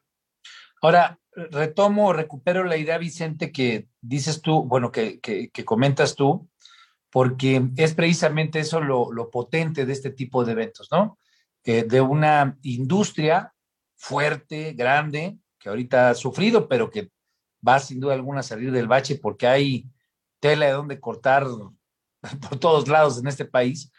[0.82, 6.50] Ahora, retomo, recupero la idea, Vicente, que dices tú, bueno, que, que, comentas tú,
[7.10, 11.20] porque es precisamente eso lo, lo, potente de este tipo de eventos, ¿no?
[11.64, 13.54] De una industria
[13.96, 17.12] fuerte, grande, que ahorita ha sufrido, pero que
[17.66, 19.88] va sin duda alguna a salir del bache porque hay
[20.40, 21.46] tela de donde cortar
[22.50, 23.92] por todos lados en este país,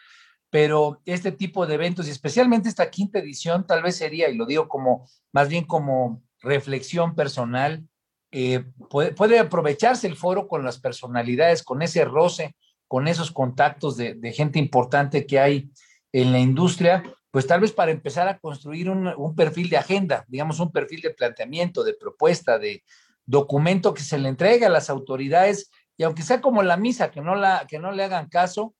[0.49, 4.45] pero este tipo de eventos y especialmente esta quinta edición tal vez sería, y lo
[4.45, 7.83] digo como más bien como reflexión personal,
[8.31, 12.55] eh, puede, aprovecharse el foro con las personalidades, con ese roce,
[12.87, 15.69] con esos contactos de, gente importante que hay
[16.11, 20.25] en la industria, pues tal vez para empezar a construir un, un, perfil de agenda,
[20.27, 22.83] digamos un perfil de planteamiento, de propuesta, de
[23.25, 27.21] documento que se le entregue a las autoridades y aunque sea como la misa, que
[27.21, 28.75] no, la, que no le hagan caso,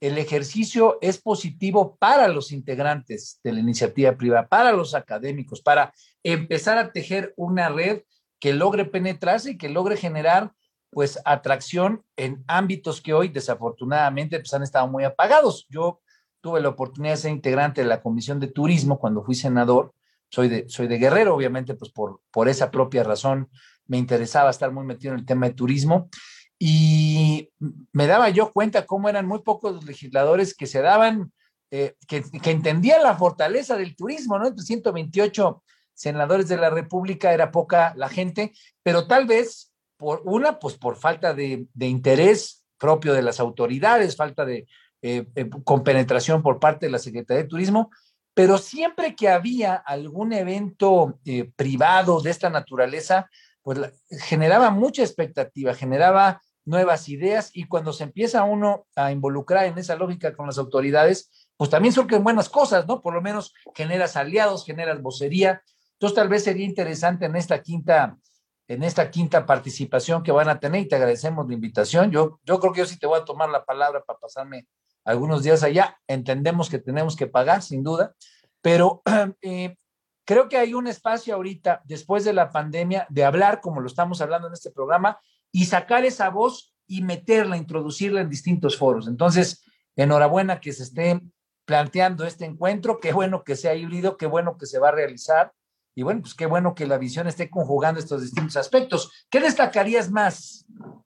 [0.00, 5.92] el ejercicio es positivo para los integrantes de la iniciativa privada, para los académicos, para
[6.22, 8.02] empezar a tejer una red
[8.38, 10.52] que logre penetrarse y que logre generar
[10.90, 15.66] pues atracción en ámbitos que hoy desafortunadamente pues, han estado muy apagados.
[15.68, 16.00] Yo
[16.40, 19.92] tuve la oportunidad de ser integrante de la Comisión de Turismo cuando fui senador.
[20.30, 23.50] Soy de, soy de Guerrero, obviamente, pues por, por esa propia razón
[23.86, 26.08] me interesaba estar muy metido en el tema de turismo
[26.58, 27.50] y
[27.92, 31.32] me daba yo cuenta cómo eran muy pocos los legisladores que se daban,
[31.70, 34.48] eh, que, entendían la fortaleza del turismo, ¿no?
[34.48, 35.62] Entre 128
[35.94, 40.96] senadores de la República era poca la gente, pero tal vez por una, pues por
[40.96, 44.66] falta de, interés propio de las autoridades, falta de
[45.02, 47.90] eh, eh, compenetración por parte de la Secretaría de Turismo,
[48.34, 51.18] pero siempre que había algún evento
[51.56, 53.28] privado de esta naturaleza,
[53.62, 59.78] pues generaba mucha expectativa, generaba nuevas ideas y cuando se empieza uno a involucrar en
[59.78, 63.02] esa lógica con las autoridades, pues también surgen buenas cosas, ¿no?
[63.02, 65.62] Por lo menos generas aliados, generas vocería.
[65.94, 68.16] Entonces tal vez sería interesante en esta quinta,
[68.68, 72.10] en esta quinta participación que van a tener y te agradecemos la invitación.
[72.10, 74.68] Yo, yo creo que yo sí te voy a tomar la palabra para pasarme
[75.04, 75.98] algunos días allá.
[76.06, 78.14] Entendemos que tenemos que pagar, sin duda,
[78.60, 79.02] pero
[79.42, 79.76] eh,
[80.24, 84.20] creo que hay un espacio ahorita, después de la pandemia, de hablar, como lo estamos
[84.20, 85.18] hablando en este programa,
[85.52, 89.08] y sacar esa voz y meterla, introducirla en distintos foros.
[89.08, 89.64] Entonces,
[89.96, 91.20] enhorabuena que se esté
[91.64, 95.52] planteando este encuentro, qué bueno que sea híbrido, qué bueno que se va a realizar
[95.94, 99.26] y bueno, pues qué bueno que la visión esté conjugando estos distintos aspectos.
[99.28, 100.64] ¿Qué destacarías más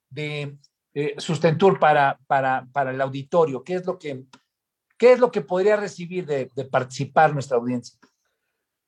[0.09, 0.55] de
[0.93, 3.63] eh, Sustentur para, para, para el auditorio?
[3.63, 4.23] ¿Qué es lo que,
[4.95, 7.97] qué es lo que podría recibir de, de participar nuestra audiencia?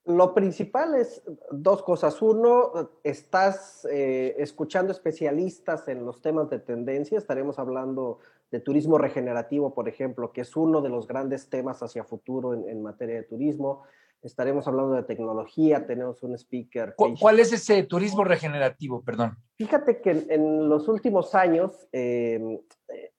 [0.06, 2.22] Lo principal es dos cosas.
[2.22, 7.18] Uno, estás eh, escuchando especialistas en los temas de tendencia.
[7.18, 8.20] Estaremos hablando
[8.52, 12.84] de turismo regenerativo, por ejemplo, que es uno de los grandes temas hacia futuro en,
[12.84, 13.82] materia de turismo.
[14.22, 15.88] Estaremos hablando de tecnología.
[15.88, 16.94] Tenemos un speaker.
[16.96, 19.02] ¿Cuál, es ese turismo regenerativo?
[19.02, 19.36] Perdón.
[19.58, 22.62] Fíjate que en, los últimos años eh,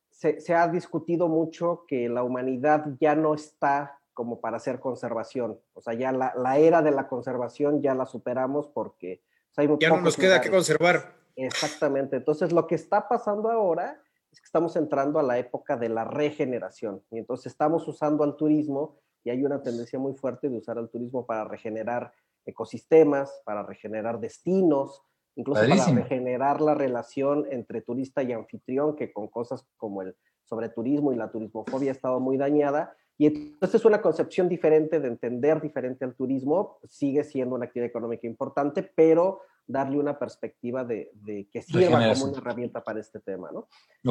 [0.08, 5.60] se, se ha discutido mucho que la humanidad ya no está como para hacer conservación.
[5.74, 9.22] O sea, ya la, era de la conservación ya la superamos porque
[9.58, 11.14] hay ya no nos queda que conservar.
[11.36, 12.16] Exactamente.
[12.16, 14.00] Entonces, lo que está pasando ahora
[14.32, 17.02] es que estamos entrando a la época de la regeneración.
[17.10, 20.88] Y entonces estamos usando al turismo y hay una tendencia muy fuerte de usar al
[20.88, 22.10] turismo para regenerar
[22.46, 25.02] ecosistemas, para regenerar destinos,
[25.34, 31.12] incluso para regenerar la relación entre turista y anfitrión, que con cosas como el sobreturismo
[31.12, 36.04] y la turismofobia ha estado muy dañada y entonces una concepción diferente de entender diferente
[36.04, 41.10] al turismo, sigue siendo una actividad económica importante, pero darle una perspectiva de,
[41.50, 43.68] que sirva como una herramienta para este tema, ¿no?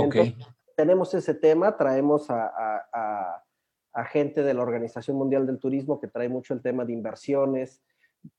[0.08, 0.36] Okay.
[0.76, 2.52] tenemos ese tema, traemos a,
[2.92, 7.82] a, gente de la Organización Mundial del Turismo que trae mucho el tema de inversiones,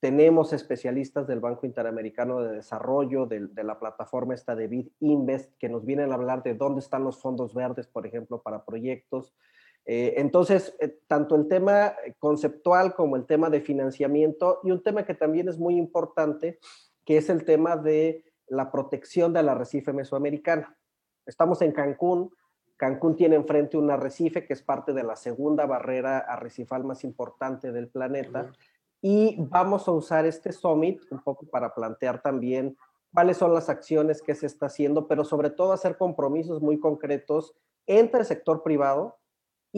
[0.00, 5.54] tenemos especialistas del Banco Interamericano de Desarrollo, de, de, la plataforma esta de Bid Invest,
[5.58, 9.34] que nos vienen a hablar de dónde están los fondos verdes, por ejemplo, para proyectos.
[9.86, 15.04] Eh, entonces, eh, tanto el tema conceptual como el tema de financiamiento y un tema
[15.04, 16.58] que también es muy importante,
[17.04, 20.66] que es el tema de la protección del arrecife mesoamericano.
[21.24, 22.32] Estamos en Cancún.
[22.76, 27.72] Cancún tiene enfrente un arrecife que es parte de la segunda barrera arrecifal más importante
[27.72, 28.52] del planeta.
[29.00, 32.76] Y vamos a usar este summit un poco para plantear también
[33.14, 37.54] cuáles son las acciones que se está haciendo, pero sobre todo hacer compromisos muy concretos
[37.86, 39.16] entre el sector privado,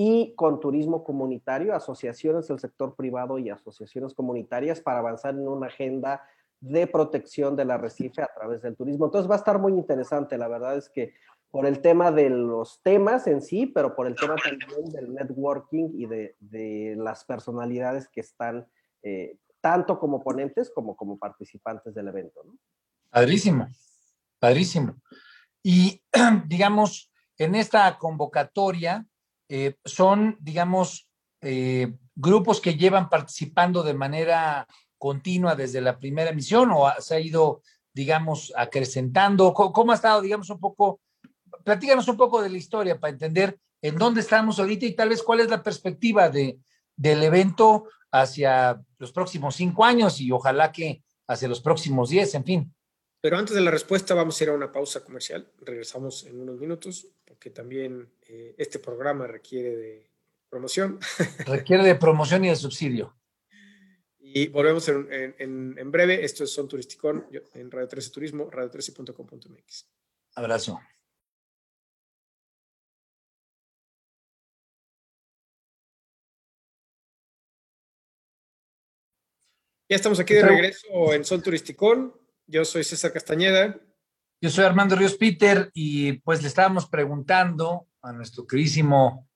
[0.00, 5.66] y con turismo comunitario, asociaciones del sector privado y asociaciones comunitarias para avanzar en una
[5.66, 6.22] agenda
[6.60, 9.06] de protección del arrecife a través del turismo.
[9.06, 11.14] Entonces va a estar muy interesante, la verdad es que
[11.50, 15.88] por el tema de los temas en sí, pero por el tema también del networking
[15.94, 18.68] y de, las personalidades que están
[19.02, 22.40] eh, tanto como ponentes como como participantes del evento.
[23.10, 23.66] Padrísimo,
[24.38, 24.94] padrísimo.
[25.60, 26.00] Y
[26.46, 29.04] digamos, en esta convocatoria,
[29.48, 31.08] eh, son, digamos,
[31.40, 34.66] eh, grupos que llevan participando de manera
[34.98, 39.54] continua desde la primera emisión o se ha ido, digamos, acrecentando?
[39.54, 41.00] ¿Cómo, ha estado, digamos, un poco
[41.64, 45.22] platícanos un poco de la historia para entender en dónde estamos ahorita y tal vez
[45.22, 46.58] cuál es la perspectiva de,
[46.96, 52.44] del evento hacia los próximos cinco años y ojalá que hacia los próximos diez, en
[52.44, 52.74] fin.
[53.20, 55.50] Pero antes de la respuesta vamos a ir a una pausa comercial.
[55.60, 60.10] Regresamos en unos minutos porque también eh, este programa requiere de
[60.48, 61.00] promoción.
[61.46, 63.14] Requiere de promoción y de subsidio.
[64.20, 66.24] Y volvemos en, en, breve.
[66.24, 69.88] Esto es Son Turisticón en Radio 13 Turismo, radio13.com.mx.
[70.34, 70.80] Abrazo.
[79.88, 82.14] Ya estamos aquí de regreso en Son Turisticón.
[82.50, 83.78] Yo soy César Castañeda.
[84.40, 89.28] Yo soy Armando Ríos Peter y pues le estábamos preguntando a nuestro queridísimo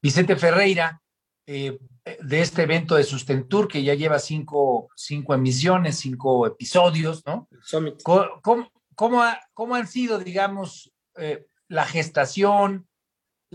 [0.00, 1.02] Vicente Ferreira
[1.46, 1.80] eh,
[2.20, 7.48] de este evento de Sustentur que ya lleva cinco, cinco emisiones, cinco episodios, ¿no?
[8.04, 12.86] ¿Cómo, cómo, han sido, digamos, eh, la gestación,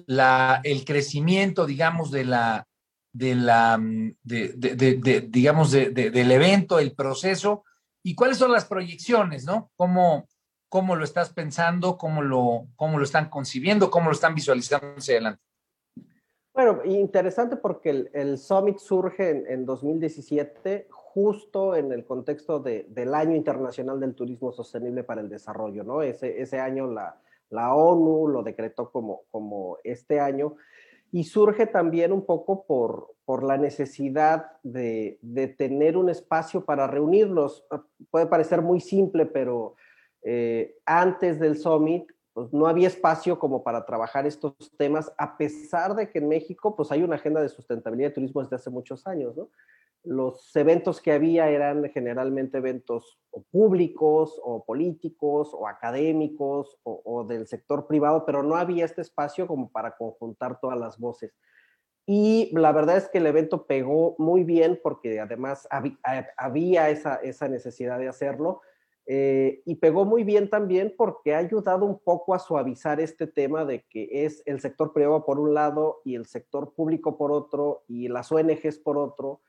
[0.07, 2.67] la, el crecimiento, digamos, de la,
[3.13, 7.63] de la, mm, de, digamos, del evento, el proceso,
[8.05, 9.71] y cuáles son las proyecciones, ¿no?
[9.75, 10.27] ¿Cómo,
[10.69, 15.15] cómo lo estás pensando, cómo lo, cómo lo están concibiendo, cómo lo están visualizando hacia
[15.15, 15.41] adelante?
[16.53, 23.99] Bueno, interesante porque el, Summit surge en, 2017 justo en el contexto del Año Internacional
[23.99, 26.03] del Turismo Sostenible para el Desarrollo, ¿no?
[26.03, 30.57] Ese, ese año la, la ONU lo decretó como, como este año
[31.15, 36.87] y surge también un poco por, por la necesidad de, de, tener un espacio para
[36.87, 37.63] reunirnos.
[37.71, 39.75] Ah, puede parecer muy simple, pero
[40.23, 45.95] eh, antes del summit pues no había espacio como para trabajar estos temas, a pesar
[45.95, 49.07] de que en México pues hay una agenda de sustentabilidad de turismo desde hace muchos
[49.07, 49.37] años,
[50.03, 53.17] los eventos que había eran generalmente eventos
[53.51, 59.71] públicos o políticos o académicos o, del sector privado, pero no había este espacio como
[59.71, 61.33] para conjuntar todas las voces.
[62.05, 65.69] Y la verdad es que el evento pegó muy bien porque además
[66.35, 68.61] había esa, esa necesidad de hacerlo.
[69.07, 73.63] Eh, y pegó muy bien también porque ha ayudado un poco a suavizar este tema
[73.63, 77.83] de que es el sector privado por un lado y el sector público por otro
[77.87, 79.41] y las ONGs por otro.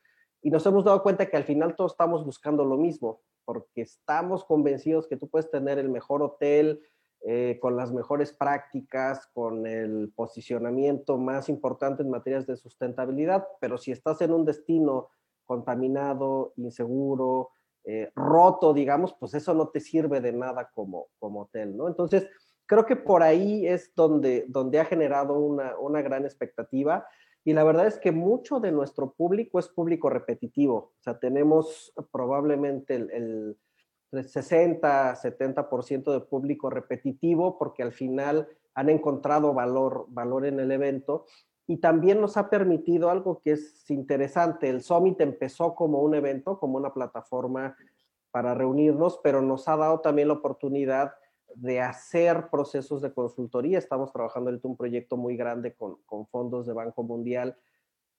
[0.43, 4.45] Y nos hemos dado cuenta que al final todos estamos buscando lo mismo, porque estamos
[4.45, 6.81] convencidos que tú puedes tener el mejor hotel,
[7.21, 13.79] eh, con las mejores prácticas, con el posicionamiento más importante en materias de sustentabilidad, pero
[13.79, 15.09] si estás en un destino
[15.45, 17.49] contaminado, inseguro,
[17.89, 21.87] eh, roto, digamos, pues eso no te sirve de nada como, como hotel, ¿no?
[21.87, 22.27] Entonces,
[22.65, 27.07] creo que por ahí es donde, donde ha generado una, una gran expectativa
[27.47, 30.75] y la verdad es que mucho de nuestro público es público repetitivo.
[30.75, 33.57] O sea, tenemos probablemente el,
[34.11, 41.25] 60, 70% de público repetitivo porque al final han encontrado valor, valor en el evento
[41.67, 44.69] y también nos ha permitido algo que es interesante.
[44.69, 47.75] El Summit empezó como un evento, como una plataforma
[48.31, 51.13] para reunirnos, pero nos ha dado también la oportunidad
[51.55, 53.77] de hacer procesos de consultoría.
[53.77, 55.97] Estamos trabajando en un proyecto muy grande con,
[56.27, 57.57] fondos de Banco Mundial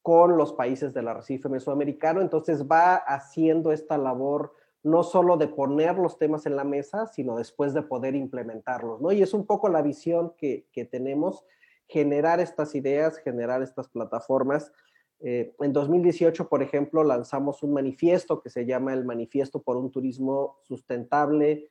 [0.03, 2.21] con los países del arrecife mesoamericano.
[2.21, 7.37] Entonces va haciendo esta labor no solo de poner los temas en la mesa, sino
[7.37, 9.13] después de poder implementarlos, ¿no?
[9.13, 11.45] Y es un poco la visión que, tenemos,
[11.89, 14.71] generar estas ideas, generar estas plataformas.
[15.21, 19.91] Eh, en 2018, por ejemplo, lanzamos un manifiesto que se llama el Manifiesto por un
[19.91, 21.71] Turismo Sustentable,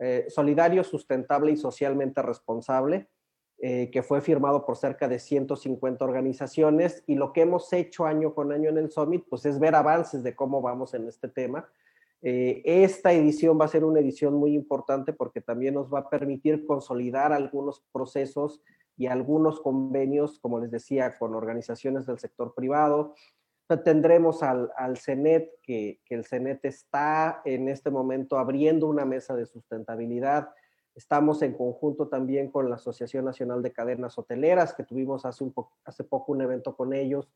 [0.00, 3.10] eh, solidario, sustentable y socialmente responsable,
[3.58, 8.34] eh, que fue firmado por cerca de 150 organizaciones y lo que hemos hecho año
[8.34, 11.68] con año en el Summit, pues es ver avances de cómo vamos en este tema.
[12.22, 16.66] Esta edición va a ser una edición muy importante porque también nos va a permitir
[16.66, 18.60] consolidar algunos procesos
[19.00, 23.14] y algunos convenios, como les decía, con organizaciones del sector privado,
[23.84, 29.36] Tendremos al, al CENET, que, que, el CENET está en este momento abriendo una mesa
[29.36, 30.50] de sustentabilidad.
[30.96, 35.54] Estamos en conjunto también con la Asociación Nacional de Cadenas Hoteleras, que tuvimos hace, un
[35.84, 37.32] hace poco un evento con ellos.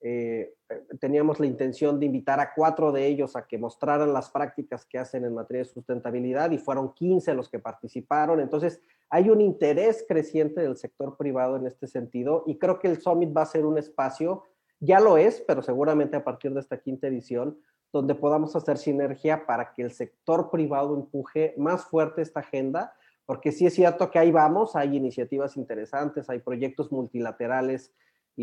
[0.00, 0.54] Eh,
[1.00, 4.98] teníamos la intención de invitar a cuatro de ellos a que mostraran las prácticas que
[4.98, 8.40] hacen en materia de sustentabilidad y fueron 15 los que participaron.
[8.40, 8.80] Entonces,
[9.10, 13.36] hay un interés creciente del sector privado en este sentido y creo que el Summit
[13.36, 14.44] va a ser un espacio
[14.80, 17.58] ya lo es, pero seguramente a partir de esta quinta edición,
[17.92, 22.92] donde podamos hacer sinergia para que el sector privado empuje más fuerte esta agenda,
[23.26, 27.92] porque sí es cierto que ahí vamos, hay iniciativas interesantes, hay proyectos multilaterales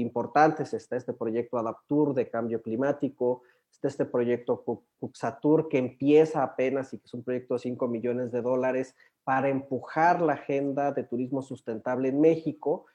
[0.02, 3.42] importantes, está este proyecto Adaptur de cambio climático,
[3.72, 4.64] está este proyecto
[5.00, 9.50] Puxatur que empieza apenas y que es un proyecto de 5 millones de dólares para
[9.50, 12.86] empujar la agenda de turismo sustentable en México,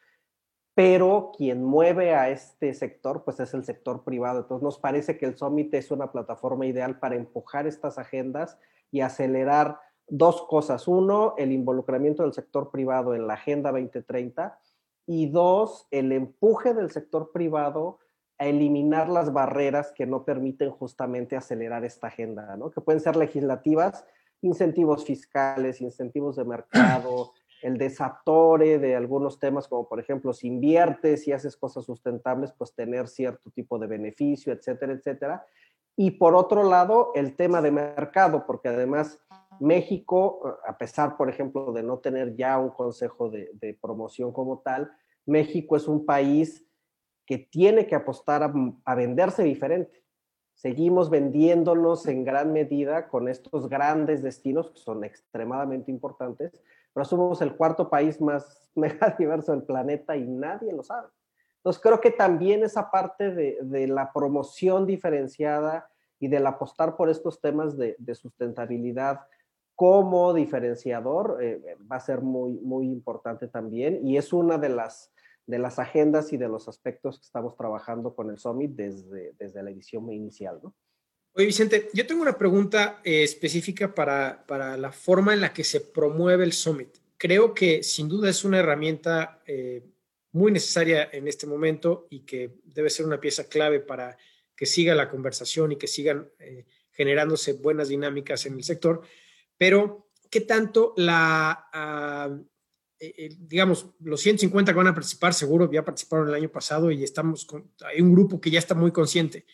[0.75, 4.41] pero quien mueve a este sector pues es el sector privado.
[4.41, 8.59] Entonces nos parece que el Summit es una plataforma ideal para empujar estas agendas
[8.91, 10.89] y acelerar dos cosas.
[10.89, 14.59] Uno, el involucramiento del sector privado en la Agenda 2030
[15.13, 17.99] y dos, el empuje del sector privado
[18.39, 22.71] a eliminar las barreras que no permiten justamente acelerar esta agenda, ¿no?
[22.71, 24.07] que pueden ser legislativas,
[24.41, 27.33] incentivos fiscales, incentivos de mercado,
[27.63, 32.73] el desatore de algunos temas como por ejemplo si inviertes y haces cosas sustentables, pues
[32.73, 35.45] tener cierto tipo de beneficio, etcétera, etcétera.
[35.97, 39.19] Y por otro lado, el tema de mercado, porque además
[39.61, 44.91] México, a pesar, por ejemplo, de no tener ya un consejo de, promoción como tal,
[45.27, 46.67] México es un país
[47.27, 48.43] que tiene que apostar
[48.85, 50.05] a, venderse diferente.
[50.55, 56.61] Seguimos vendiéndonos en gran medida con estos grandes destinos que son extremadamente importantes,
[56.93, 61.09] pero somos el cuarto país más mega diverso del planeta y nadie lo sabe.
[61.59, 67.41] Entonces creo que también esa parte de, la promoción diferenciada y del apostar por estos
[67.41, 69.21] temas de, de sustentabilidad
[69.81, 75.11] como diferenciador eh, va a ser muy, muy importante también y es una de las,
[75.47, 79.63] de las agendas y de los aspectos que estamos trabajando con el Summit desde, desde
[79.63, 80.61] la edición inicial.
[80.63, 80.75] ¿no?
[81.33, 85.65] Oye, Vicente, yo tengo una pregunta eh, específica para, para, la forma en la que
[85.65, 86.99] se promueve el Summit.
[87.17, 89.83] Creo que sin duda es una herramienta eh,
[90.33, 94.19] muy necesaria en este momento y que debe ser una pieza clave para
[94.55, 96.29] que siga la conversación y que sigan
[96.93, 99.01] generándose buenas dinámicas en el sector
[99.61, 102.35] pero ¿qué tanto la, ah,
[102.99, 107.05] eh, digamos, los 150 que van a participar, seguro ya participaron el año pasado y
[107.05, 109.45] estamos con, hay un grupo que ya está muy consciente.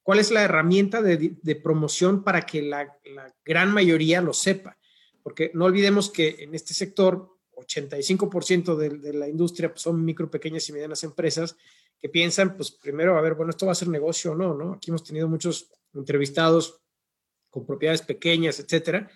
[0.00, 2.96] ¿Cuál es la herramienta de, promoción para que la,
[3.44, 4.78] gran mayoría lo sepa?
[5.24, 10.30] Porque no olvidemos que en este sector, 85% de, de, la industria pues, son micro,
[10.30, 11.56] pequeñas y medianas empresas
[12.00, 14.74] que piensan, pues primero, a ver, bueno, esto va a ser negocio o no, ¿no?
[14.74, 16.80] Aquí hemos tenido muchos entrevistados
[17.50, 19.10] con propiedades pequeñas, etcétera,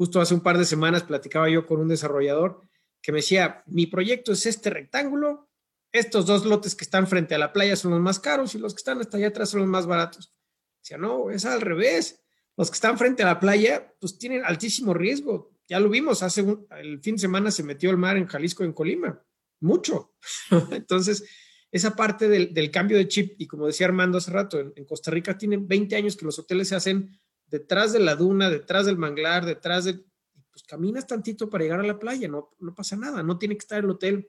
[0.00, 2.62] Justo hace un par de semanas platicaba yo con un desarrollador
[3.02, 5.50] que me decía, mi proyecto es este rectángulo,
[5.92, 8.72] estos dos lotes que están frente a la playa son los más caros y los
[8.72, 10.34] que están hasta allá atrás son los más baratos.
[10.82, 12.22] Decía, no, es al revés.
[12.56, 15.52] Los que están frente a la playa, pues tienen altísimo riesgo.
[15.68, 16.46] Ya lo vimos, hace
[16.78, 19.22] el fin de semana se metió el mar en Jalisco, en Colima.
[19.60, 20.14] Mucho.
[20.70, 21.28] Entonces,
[21.70, 25.10] esa parte del, cambio de chip, y como decía Armando hace rato, en, en Costa
[25.10, 27.19] Rica tienen 20 años que los hoteles se hacen
[27.50, 30.04] detrás de la duna, detrás del manglar, detrás de...
[30.50, 33.60] Pues caminas tantito para llegar a la playa, no, no pasa nada, no tiene que
[33.60, 34.28] estar el hotel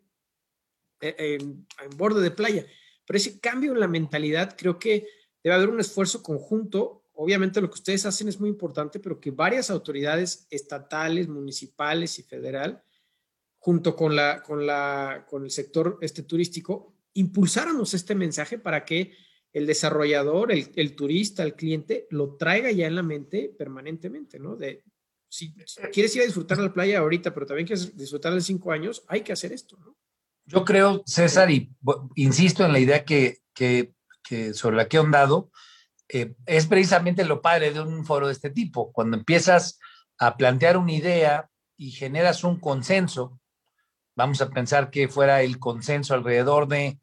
[1.01, 1.67] eh, en,
[1.97, 2.65] borde de playa.
[3.05, 5.07] Pero ese cambio en la mentalidad, creo que
[5.43, 7.05] debe haber un esfuerzo conjunto.
[7.13, 12.24] Obviamente lo que ustedes hacen es muy importante, pero que varias autoridades estatales, municipales y
[12.24, 12.84] federal,
[13.57, 19.11] junto con, la, con, la, con el sector este turístico, impulsáramos este mensaje para que
[19.53, 24.55] el desarrollador, el, turista, el cliente, lo traiga ya en la mente permanentemente, ¿no?
[24.55, 24.83] De
[25.29, 25.53] si
[25.93, 29.21] quieres ir a disfrutar la playa ahorita, pero también quieres disfrutar en cinco años, hay
[29.21, 29.97] que hacer esto, ¿no?
[30.45, 31.71] Yo creo, César, y
[32.15, 33.93] insisto en la idea que, que,
[34.53, 35.51] sobre la que he ondado,
[36.09, 38.91] eh, es precisamente lo padre de un foro de este tipo.
[38.91, 39.79] Cuando empiezas
[40.17, 43.39] a plantear una idea y generas un consenso,
[44.15, 46.99] vamos a pensar que fuera el consenso alrededor de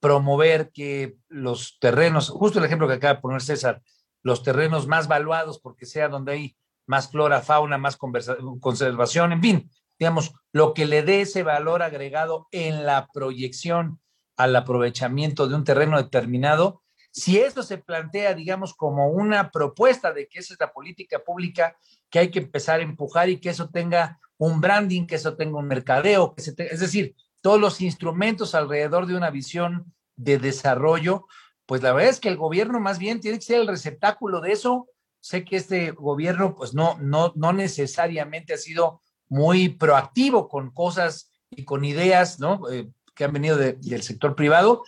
[0.00, 3.82] promover que los terrenos, justo el ejemplo que acaba de poner César,
[4.22, 9.70] los terrenos más valuados porque sea donde hay más flora, fauna, más conservación, en fin,
[9.98, 14.00] digamos, lo que le dé ese valor agregado en la proyección
[14.36, 16.82] al aprovechamiento de un terreno determinado,
[17.12, 21.76] si eso se plantea, digamos, como una propuesta de que esa es la política pública
[22.08, 25.58] que hay que empezar a empujar y que eso tenga un branding, que eso tenga
[25.58, 31.26] un mercadeo, que se es decir, todos los instrumentos alrededor de una visión de desarrollo,
[31.66, 34.52] pues la verdad es que el gobierno más bien tiene que ser el receptáculo de
[34.52, 34.88] eso.
[35.20, 41.30] Sé que este gobierno pues no, no, no necesariamente ha sido muy proactivo con cosas
[41.48, 42.68] y con ideas, ¿no?
[42.70, 44.82] Eh, que han venido del sector privado,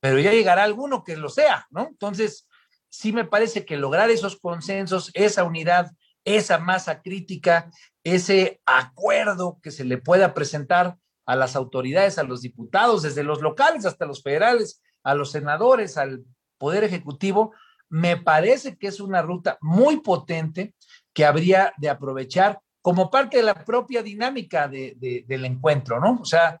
[0.00, 1.88] pero ya llegará alguno que lo sea, ¿no?
[1.88, 2.46] Entonces,
[2.88, 5.90] sí me parece que lograr esos consensos, esa unidad,
[6.24, 7.70] esa masa crítica,
[8.04, 13.40] ese acuerdo que se le pueda presentar a las autoridades, a los diputados, desde los
[13.40, 16.24] locales hasta los federales, a los senadores, al
[16.58, 17.52] Poder Ejecutivo,
[17.88, 20.74] me parece que es una ruta muy potente
[21.12, 26.20] que habría de aprovechar como parte de la propia dinámica de, del encuentro, ¿no?
[26.20, 26.60] O sea,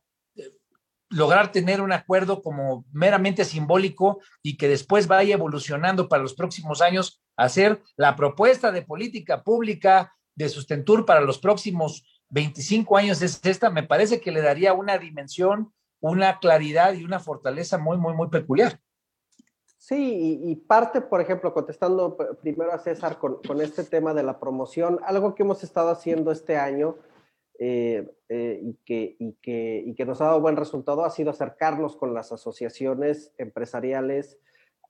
[1.10, 6.80] lograr tener un acuerdo como meramente simbólico y que después vaya evolucionando para los próximos
[6.80, 13.22] años a ser la propuesta de política pública de Sustentur para los próximos 25 años
[13.22, 17.98] es esta, me parece que le daría una dimensión, una claridad y una fortaleza muy,
[17.98, 18.80] muy, muy peculiar.
[19.76, 25.00] Sí, y, parte, por ejemplo, contestando primero a César con, este tema de la promoción,
[25.04, 26.96] algo que hemos estado haciendo este año
[27.58, 31.30] eh, eh, y, que, y, que, y, que, nos ha dado buen resultado ha sido
[31.30, 34.38] acercarnos con las asociaciones empresariales.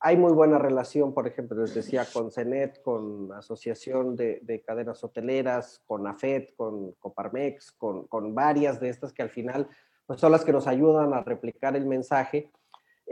[0.02, 5.04] Hay muy buena relación, por ejemplo, les decía, con CENET, con Asociación de, de Cadenas
[5.04, 9.68] Hoteleras, con AFET, con Coparmex, con, con, varias de estas que al final
[10.06, 12.50] pues, son las que nos ayudan a replicar el mensaje.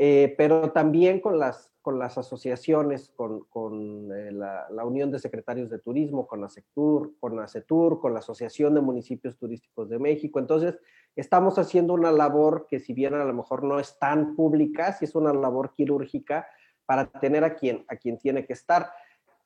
[0.00, 5.18] Eh, pero también con las, con las asociaciones, con, con eh, la, la, Unión de
[5.18, 9.90] Secretarios de Turismo, con la Sectur, con la CETUR, con la Asociación de Municipios Turísticos
[9.90, 10.38] de México.
[10.38, 10.78] Entonces,
[11.16, 15.04] estamos haciendo una labor que si bien a lo mejor no es tan pública, sí
[15.04, 16.46] es una labor quirúrgica
[16.88, 18.90] para tener a quien, a quien tiene que estar.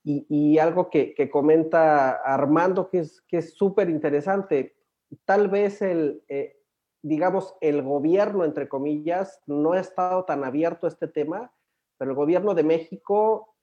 [0.04, 4.76] Y, y algo que, que, comenta Armando, que es súper que interesante,
[5.24, 6.56] tal vez el, eh,
[7.02, 11.52] digamos, el gobierno, entre comillas, no ha estado tan abierto a este tema,
[11.98, 13.56] pero el gobierno de México,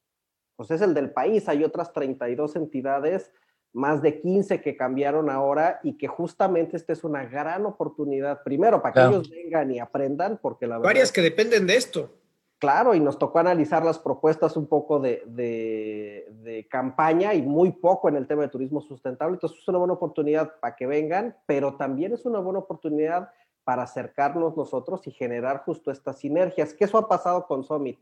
[0.57, 3.31] pues es el del país, hay otras 32 entidades,
[3.71, 8.81] más de 15 que cambiaron ahora y que justamente esta es una gran oportunidad, primero,
[8.81, 10.89] para que ellos vengan y aprendan, porque la verdad...
[10.89, 12.19] Varias que dependen de esto.
[12.59, 17.71] Claro, y nos tocó analizar las propuestas un poco de, de, de, campaña y muy
[17.71, 19.35] poco en el tema de turismo sustentable.
[19.35, 23.29] Entonces es una buena oportunidad para que vengan, pero también es una buena oportunidad
[23.63, 26.73] para acercarnos nosotros y generar justo estas sinergias.
[26.73, 27.97] Que eso ha pasado con Summit.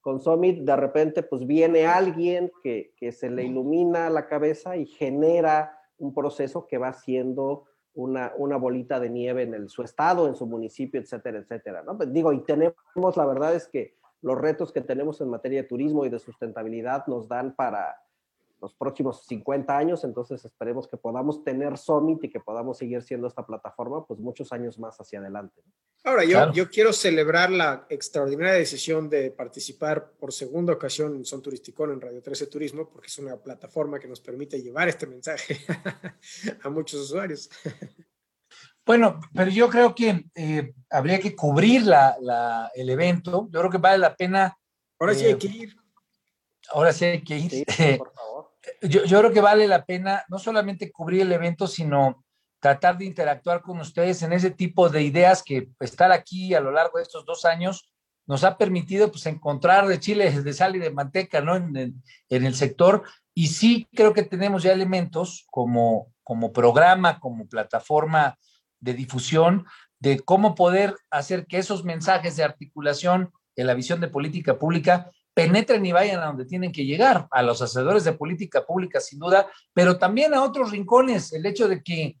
[0.00, 4.86] Con Summit de repente pues viene alguien que, que se le ilumina la cabeza y
[4.86, 10.28] genera un proceso que va siendo una, una, bolita de nieve en el, su estado,
[10.28, 11.82] en su municipio, etcétera, etcétera.
[11.82, 11.96] ¿no?
[11.96, 15.68] Pues digo, y tenemos, la verdad es que los retos que tenemos en materia de
[15.68, 17.96] turismo y de sustentabilidad nos dan para
[18.60, 23.26] los próximos 50 años, entonces esperemos que podamos tener Summit y que podamos seguir siendo
[23.26, 25.62] esta plataforma pues muchos años más hacia adelante.
[26.04, 26.52] Ahora, yo, claro.
[26.52, 32.00] yo quiero celebrar la extraordinaria decisión de participar por segunda ocasión en Son Turisticón en
[32.00, 35.58] Radio 13 Turismo, porque es una plataforma que nos permite llevar este mensaje
[36.62, 37.50] a muchos usuarios.
[38.88, 43.46] Bueno, pero yo creo que eh, habría que cubrir la, la, el evento.
[43.50, 44.56] Yo creo que vale la pena.
[44.98, 45.76] Ahora sí hay que ir.
[46.70, 47.50] Ahora sí hay que ir.
[47.50, 47.64] Sí,
[47.98, 48.27] por favor.
[48.82, 52.24] Yo, yo, creo que vale la pena no solamente cubrir el evento, sino
[52.60, 56.70] tratar de interactuar con ustedes en ese tipo de ideas que estar aquí a lo
[56.70, 57.92] largo de estos dos años
[58.26, 61.56] nos ha permitido pues encontrar de chile, de sal y de manteca, ¿no?
[61.56, 63.04] En, en, en el sector.
[63.34, 68.36] Y sí creo que tenemos ya elementos como, como programa, como plataforma
[68.80, 69.64] de difusión
[70.00, 75.10] de cómo poder hacer que esos mensajes de articulación de la visión de política pública
[75.38, 79.20] penetren y vayan a donde tienen que llegar, a los hacedores de política pública sin
[79.20, 82.16] duda, pero también a otros rincones, el hecho de que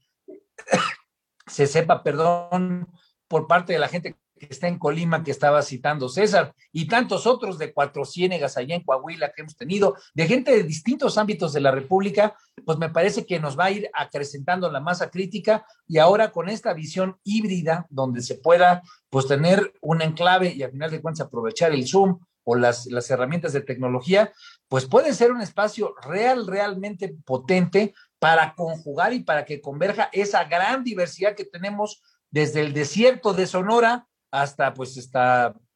[1.48, 2.86] se sepa, perdón,
[3.26, 7.26] por parte de la gente que está en Colima, que estaba citando César, y tantos
[7.26, 11.52] otros de Cuatro Ciénegas allá en Coahuila que hemos tenido, de gente de distintos ámbitos
[11.52, 15.66] de la República, pues me parece que nos va a ir acrecentando la masa crítica
[15.88, 20.70] y ahora con esta visión híbrida donde se pueda pues tener un enclave y al
[20.70, 22.20] final de cuentas aprovechar el Zoom
[22.50, 24.32] o las, las herramientas de tecnología,
[24.68, 30.44] pues puede ser un espacio real, realmente potente para conjugar y para que converja esa
[30.44, 35.10] gran diversidad que tenemos desde el desierto de Sonora hasta pues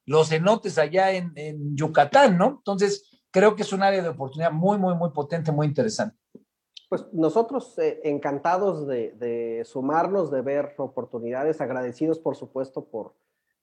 [0.06, 2.56] los cenotes allá en, Yucatán, ¿no?
[2.56, 6.16] Entonces, creo que es un área de oportunidad muy, muy, muy potente, muy interesante.
[6.88, 13.12] Pues nosotros eh, encantados de, sumarnos, de ver oportunidades, agradecidos por supuesto por,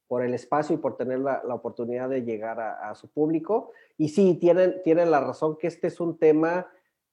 [0.10, 3.72] por el espacio y por tener la, oportunidad de llegar a, a, su público.
[3.95, 6.68] Y sí, tienen, tienen la razón que este es un tema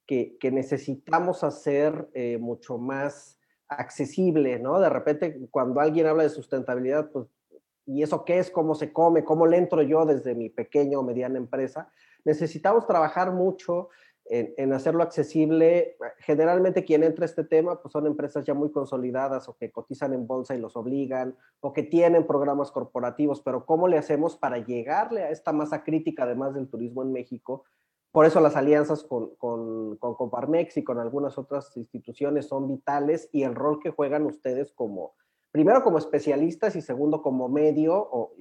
[0.05, 3.39] que, que necesitamos hacer eh, mucho más
[3.69, 4.79] accesible, ¿no?
[4.79, 7.27] De repente, cuando alguien habla de sustentabilidad, pues
[7.87, 8.51] ¿Y eso qué es?
[8.51, 9.23] ¿Cómo se come?
[9.23, 11.89] ¿Cómo le entro yo desde mi pequeña o mediana empresa?
[12.25, 13.87] Necesitamos trabajar mucho
[14.29, 15.97] en, hacerlo accesible.
[16.19, 20.13] Generalmente quien entra a este tema pues son empresas ya muy consolidadas o que cotizan
[20.13, 24.57] en bolsa y los obligan o que tienen programas corporativos, pero ¿cómo le hacemos para
[24.59, 27.63] llegarle a esta masa crítica además del turismo en México?
[28.11, 33.29] Por eso las alianzas con, con, con Coparmex y con algunas otras instituciones son vitales
[33.31, 35.13] y el rol que juegan ustedes como,
[35.51, 38.33] primero como especialistas y segundo como medio o,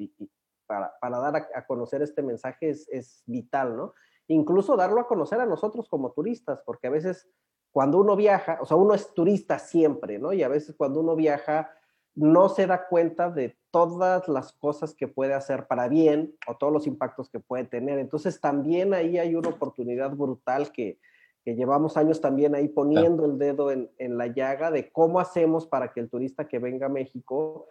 [0.66, 3.95] para, para, dar a, a, conocer este mensaje es, es, vital, ¿no?
[4.28, 7.28] Incluso darlo a conocer a nosotros como turistas, porque a veces
[7.70, 10.32] cuando uno viaja, o sea, uno es turista siempre, ¿no?
[10.32, 11.70] Y a veces cuando uno viaja
[12.14, 16.72] no se da cuenta de todas las cosas que puede hacer para bien o todos
[16.72, 17.98] los impactos que puede tener.
[17.98, 20.98] Entonces también ahí hay una oportunidad brutal que,
[21.44, 25.66] que llevamos años también ahí poniendo el dedo en, en, la llaga de cómo hacemos
[25.66, 27.68] para que el turista que venga a México,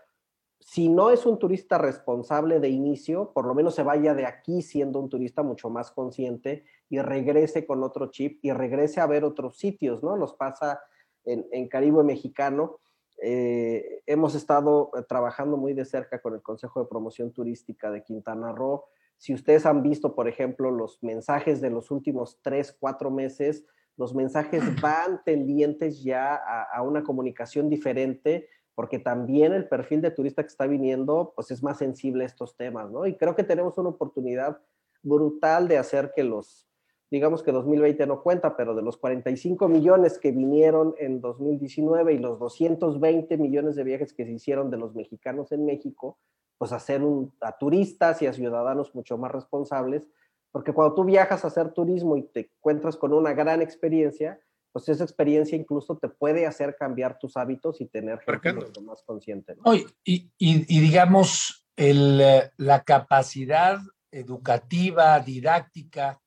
[0.59, 4.61] si no es un turista responsable de inicio, por lo menos se vaya de aquí
[4.61, 9.23] siendo un turista mucho más consciente y regrese con otro chip y regrese a ver
[9.23, 10.17] otros sitios, ¿no?
[10.17, 10.81] Nos pasa
[11.23, 12.79] en, en Caribe Mexicano
[13.21, 18.03] eh, hemos estado eh, trabajando muy de cerca con el Consejo de Promoción Turística de
[18.03, 18.85] Quintana Roo.
[19.17, 24.13] Si ustedes han visto, por ejemplo, los mensajes de los últimos tres, cuatro meses, los
[24.13, 30.43] mensajes van tendientes ya a, a, una comunicación diferente, porque también el perfil de turista
[30.43, 33.05] que está viniendo, pues es más sensible a estos temas, ¿no?
[33.07, 34.59] Y creo que tenemos una oportunidad
[35.01, 36.67] brutal de hacer que los,
[37.09, 42.17] digamos que 2020 no cuenta, pero de los 45 millones que vinieron en 2019 y
[42.17, 46.19] los 220 millones de viajes que se hicieron de los mexicanos en México,
[46.57, 47.01] pues hacer
[47.41, 50.09] a turistas y a ciudadanos mucho más responsables,
[50.51, 54.39] porque cuando tú viajas a hacer turismo y te encuentras con una gran experiencia,
[54.75, 59.55] pues esa experiencia incluso te puede hacer cambiar tus hábitos y tener gente más consciente.
[59.55, 59.73] ¿no?
[59.73, 62.21] Y, y, y, digamos, el,
[62.57, 63.79] la capacidad
[64.11, 66.19] educativa, didáctica,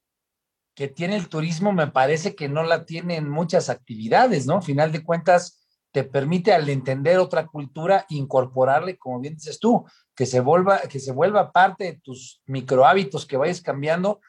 [0.75, 4.63] que tiene el turismo me parece que no la tiene en muchas actividades, ¿no?
[4.63, 9.85] Final de cuentas, te permite al entender otra cultura incorporarle, como bien dices tú,
[10.17, 14.23] que se vuelva, que se vuelva parte de tus micro hábitos que vayas cambiando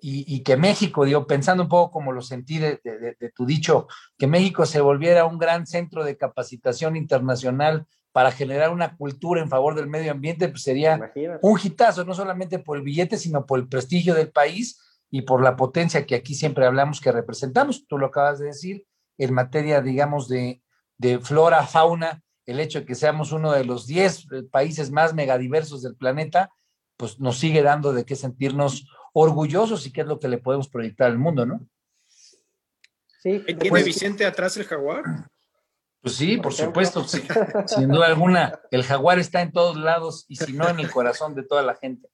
[0.00, 3.46] y, y, que México, digo, pensando un poco como lo sentí de, de, de, tu
[3.46, 3.86] dicho,
[4.18, 9.48] que México se volviera un gran centro de capacitación internacional para generar una cultura en
[9.48, 11.40] favor del medio ambiente, pues sería Imagínate.
[11.42, 14.80] un hitazo, no solamente por el billete, sino por el prestigio del país
[15.10, 18.86] y por la potencia que aquí siempre hablamos que representamos, tú lo acabas de decir,
[19.18, 20.62] en materia, digamos, de,
[20.98, 25.82] de flora, fauna, el hecho de que seamos uno de los 10 países más megadiversos
[25.82, 26.50] del planeta,
[26.96, 30.68] pues nos sigue dando de qué sentirnos orgullosos y qué es lo que le podemos
[30.68, 31.60] proyectar al mundo, ¿no?
[33.22, 33.42] Sí.
[33.44, 35.04] ¿Tiene pues, Vicente atrás el jaguar?
[36.00, 37.22] Pues sí, por, por supuesto, sí.
[37.66, 38.58] sin duda alguna.
[38.70, 41.74] El jaguar está en todos lados y si no en el corazón de toda la
[41.74, 42.08] gente.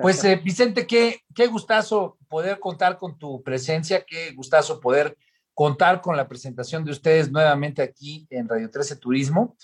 [0.00, 5.16] Pues eh, Vicente, qué, qué gustazo poder contar con tu presencia, qué gustazo poder
[5.54, 9.56] contar con la presentación de ustedes nuevamente aquí en Radio 13 Turismo.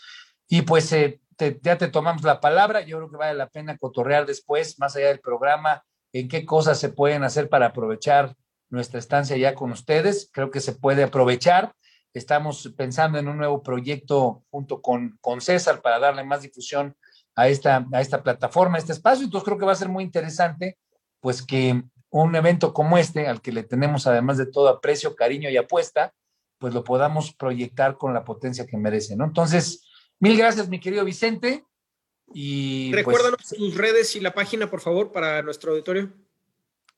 [0.49, 3.79] Y pues eh, te, ya te tomamos la palabra, yo creo que vale la pena
[3.79, 8.35] cotorrear después, más allá del programa, en qué cosas se pueden hacer para aprovechar
[8.71, 10.31] nuestra estancia ya con ustedes.
[10.33, 11.75] Creo que se puede aprovechar
[12.15, 16.97] Estamos pensando en un nuevo proyecto junto con, César para darle más difusión
[17.35, 19.25] a esta, a esta plataforma, a este espacio.
[19.25, 20.79] Entonces creo que va a ser muy interesante,
[21.19, 25.51] pues que un evento como este, al que le tenemos además de todo aprecio, cariño
[25.51, 26.15] y apuesta,
[26.59, 29.25] pues lo podamos proyectar con la potencia que merece, ¿no?
[29.25, 29.85] Entonces,
[30.21, 31.65] mil gracias, mi querido Vicente.
[32.33, 36.11] Y recuérdanos pues, tus redes y la página, por favor, para nuestro auditorio.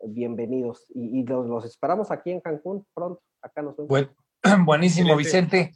[0.03, 0.85] bienvenidos.
[0.93, 3.21] Y, y los, los, esperamos aquí en Cancún pronto.
[3.41, 3.89] Acá nos vemos.
[3.89, 4.09] Bueno,
[4.65, 5.73] buenísimo, Vicente.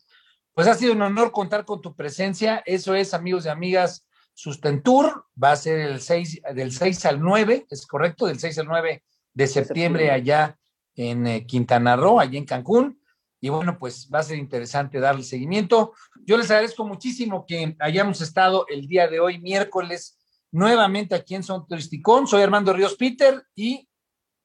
[0.54, 2.62] Pues ha sido un honor contar con tu presencia.
[2.66, 5.26] Eso es, amigos y amigas, Sustentur.
[5.42, 9.04] Va a ser el 6, del 6 al 9, es correcto, del 6 al 9
[9.34, 10.58] de septiembre, allá
[10.96, 13.02] en eh, Quintana Roo, allá en Cancún.
[13.44, 15.92] Y bueno, pues va a ser interesante darle seguimiento.
[16.26, 20.18] Yo les agradezco muchísimo que hayamos estado el día de hoy, miércoles,
[20.50, 22.26] nuevamente aquí en Son Turisticón.
[22.26, 23.86] Soy Armando Ríos Peter y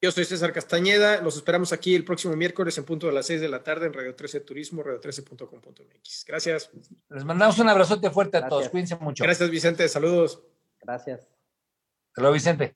[0.01, 3.39] yo soy César Castañeda, los esperamos aquí el próximo miércoles en punto de las 6
[3.39, 6.25] de la tarde en Radio 13 Turismo, radio13.com.mx.
[6.27, 6.69] Gracias.
[7.09, 8.49] Les mandamos un abrazote fuerte a Gracias.
[8.49, 9.23] todos, cuídense mucho.
[9.23, 10.43] Gracias Vicente, saludos.
[10.81, 11.21] Gracias.
[11.21, 12.75] Hasta luego Vicente.